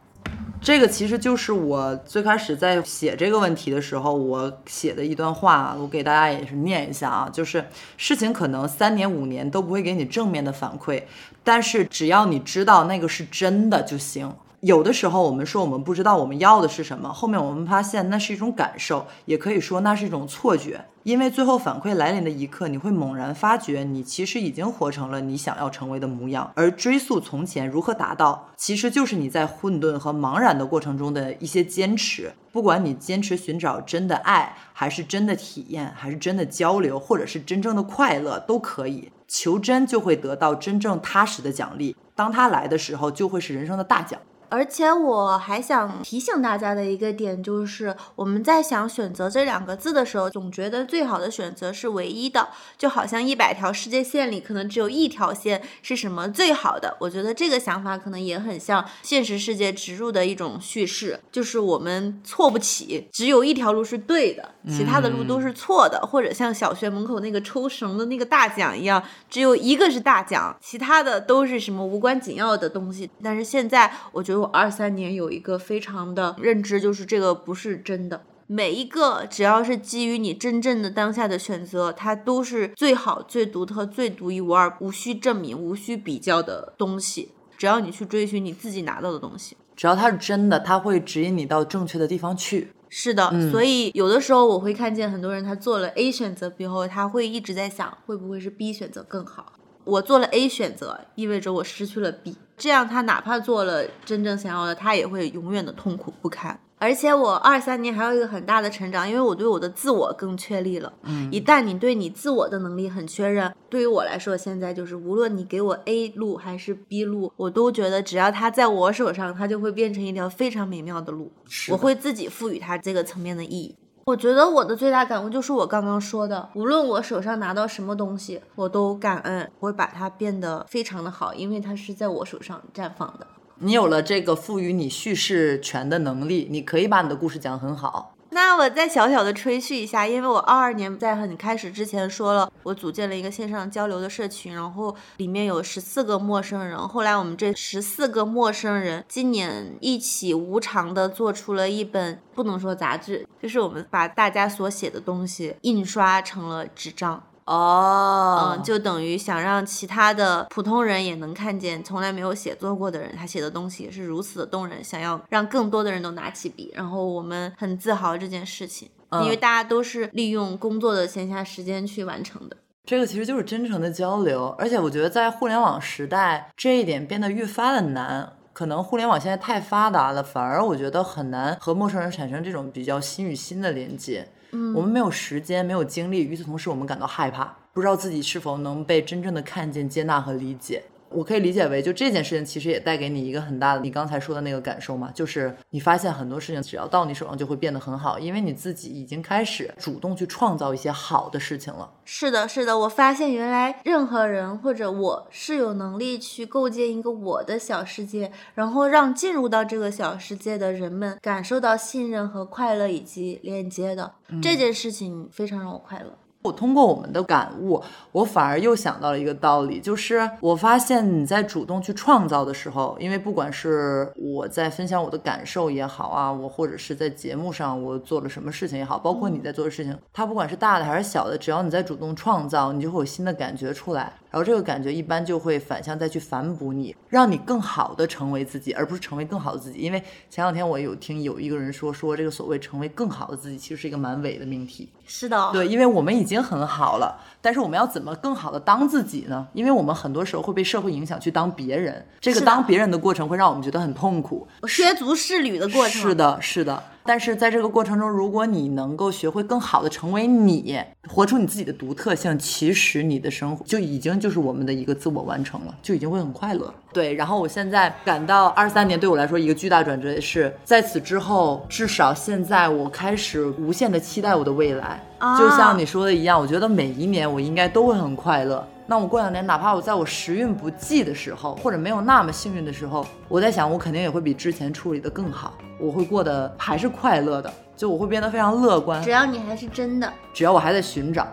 [0.61, 7.65] 这个其实就是我最开始在写这个问题的时候，我写的一段话，我给大家也是念一下啊，就是
[7.97, 11.03] 事情可能三年五年都不会给你正面的反馈，
[11.43, 14.33] 但是只要你知道那个是真的就行。
[14.63, 20.85] 有的时候我们说我们不知道我们要的是什么，后面我们发现那是一种感受，也可以说那是一种错觉。
[21.03, 26.49] 因为最后反馈来临的一刻，你会猛然发觉，你其实已经活成了你想要成为的模样。
[26.55, 32.33] 而追溯从前如何达到，其实就是你在混沌和茫然的过程中的一些坚持。
[32.53, 39.11] 不管你坚持寻找真的爱，还是真的体验，还是真的交流，或者是真正的快乐，都可以。
[39.27, 44.21] 求真就会得到真正踏实的奖励，当它来的时候，就会是人生的大奖。
[44.53, 56.95] 而且我还想提醒大家的一个点就是，我们在想选择这两个字的时候，总觉得最好的选择是唯一的，就好像一百条世界线里可能只有一条线是什么最好的。
[57.01, 73.09] 我觉得这个想法可能也很像现实世界植入的一种叙事，就是我们错不起，只有一条路是对的，其他的路都是错的，或者像小学门口那个抽绳的那个大奖一样，只有一个是大奖，其他的都是什么无关紧要的东西。
[73.23, 74.43] 但是现在我觉得。
[74.43, 78.23] 我二三年有一个非常的认知，就是这个不是真的。
[78.49, 87.29] 每一个只要是基于你真正的当下的选择，它都是最好、最独特、最独一无二、无需证明、无需比较的东西。
[87.57, 92.73] 只要你去追寻你自己拿到的东西，只要它是真的，它会指引你到正确的地方去。
[92.95, 99.55] 是的，嗯所以有的时候我会看见很多人他做了 A 选择以后，他会一直在想会不会是 B 选择更好。
[99.85, 106.61] 我做了 A 选择，意味着我失去了 B，这样他哪怕做了真正想要的，他也会永远的痛苦不堪。
[106.83, 110.93] 而且我二三年还有一个很大的成长，因为我对我的自我更确立了。
[111.05, 121.31] 嗯一旦你对你自我的能力很确认，对于我来说，现在就是无论你给我 A 路还是 B 路，我都觉得只要它在我手上，它就会变成一条非常美妙的路。
[121.49, 123.77] 是我会自己赋予它这个层面的意义。
[124.07, 133.27] 我觉得我的最大感悟就是我刚刚说的，无论我手上拿到什么东西，我都感恩，我会把它变得非常的好，因为它是在我手上绽放的。
[133.59, 138.15] 你有了这个赋予你叙事权的能力，你可以把你的故事讲很好。
[138.35, 146.79] 那我再小小的吹嘘一下，因为我二二年在很开始之前说了，我组建了一个线上交流的社群，然后里面有十四个陌生人。
[146.89, 157.23] 后来我们这十四个陌生人今年一起无偿的做出了一本，不能说杂志，就是我们把大家所写的东西印刷成了纸张。
[157.53, 168.89] 哦嗯，就等于想让其他的普通人也能看见，从来没有写作过的人，他写的东西也是如此的动人，想要让更多的人都拿起笔，然后我们很自豪这件事情，
[169.23, 172.57] 因为嗯大家都是利用工作的闲暇时间去完成的。
[172.85, 178.33] 这个其实就是真诚的交流，而且我觉得在互联网时代，这一点变得愈发的难。
[178.55, 184.29] 可能互联网现在太发达了，反而我觉得很难和陌生人产生这种比较心与心的连接。
[184.75, 190.83] 我们没有时间，没有精力，与此同时，我们感到害怕，不知道自己是否能被真正的看见、接纳和理解。
[191.15, 201.91] 我可以理解为，就这件事情其实也带给你一个很大的，你刚才说的那个感受嘛，就是你发现很多事情只要到你手上就会变得很好，因为你自己已经开始主动去创造一些好的事情了。
[202.05, 216.19] 是的，是的，我发现原来任何人或者我是有能力去构建一个我的小世界，然后让进入到这个小世界的人们感受到信任和快乐以及连接的、这件事情，非常让我快乐。
[216.43, 217.81] 我通过我们的感悟，
[218.11, 239.79] 我反而又想到了一个道理，就是我发现你在主动去创造的时候，因为不管是我在分享我的感受也好啊，我或者是在节目上我做了什么事情也好，包括你在做的事情，它不管是大的还是小的，只要你在主动创造，你就会有新的感觉出来，然后这个感觉一般就会反向再去反哺你，让你更好的成为自己，而不是成为更好的自己。
[239.79, 244.89] 因为前两天我有听有一个人说，说这个所谓成为更好的自己，其实是一个蛮伪的命题。
[245.07, 249.47] 是的，对，因为我们已经很好了，但是我们要怎么更好的当自己呢？
[249.53, 254.47] 因为我们很多时候会被社会影响去当别人，这个当别人的过程会让我们觉得很痛苦。
[254.67, 256.03] 削足适履的过程。
[256.03, 256.83] 是的，是的。
[257.05, 260.79] 但是在这个过程中，如果你能够学会更好的成为你，
[261.09, 266.73] 活出你自己的独特性，其实你的生活就已经就是我们的一个自我完成了，就已经会很快乐。
[266.93, 275.03] 对，然后我现在感到二三年对我来说一个巨大转折是，在此之后，至少现在我开始无限的期待我的未来。
[275.19, 278.67] 啊就像你说的一样，我觉得每一年我应该都会很快乐。
[278.87, 289.11] 那我过两年，哪怕我在我时运不济的时候，或者没有那么幸运的时候，我在想，我肯定也会比之前处理的更好，我会过得还是快乐的，就我会变得非常乐观只。
[289.11, 291.27] 要你还是真的，只要我还在寻找，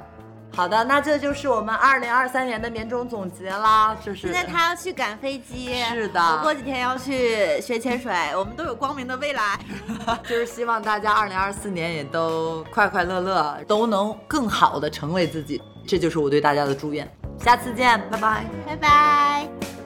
[0.56, 9.60] 好的，那这就是我们二零二三年的年终总结啦，就是现在他要去赶飞机，是的我过几天要去学潜水，我们都有光明的未来。
[10.28, 17.08] 就是希望大家二零二四年也都快快乐乐，都能更好的成为自己，这就是我对大家的祝愿。
[17.38, 18.46] 下次见，拜拜。
[18.66, 19.79] 拜拜。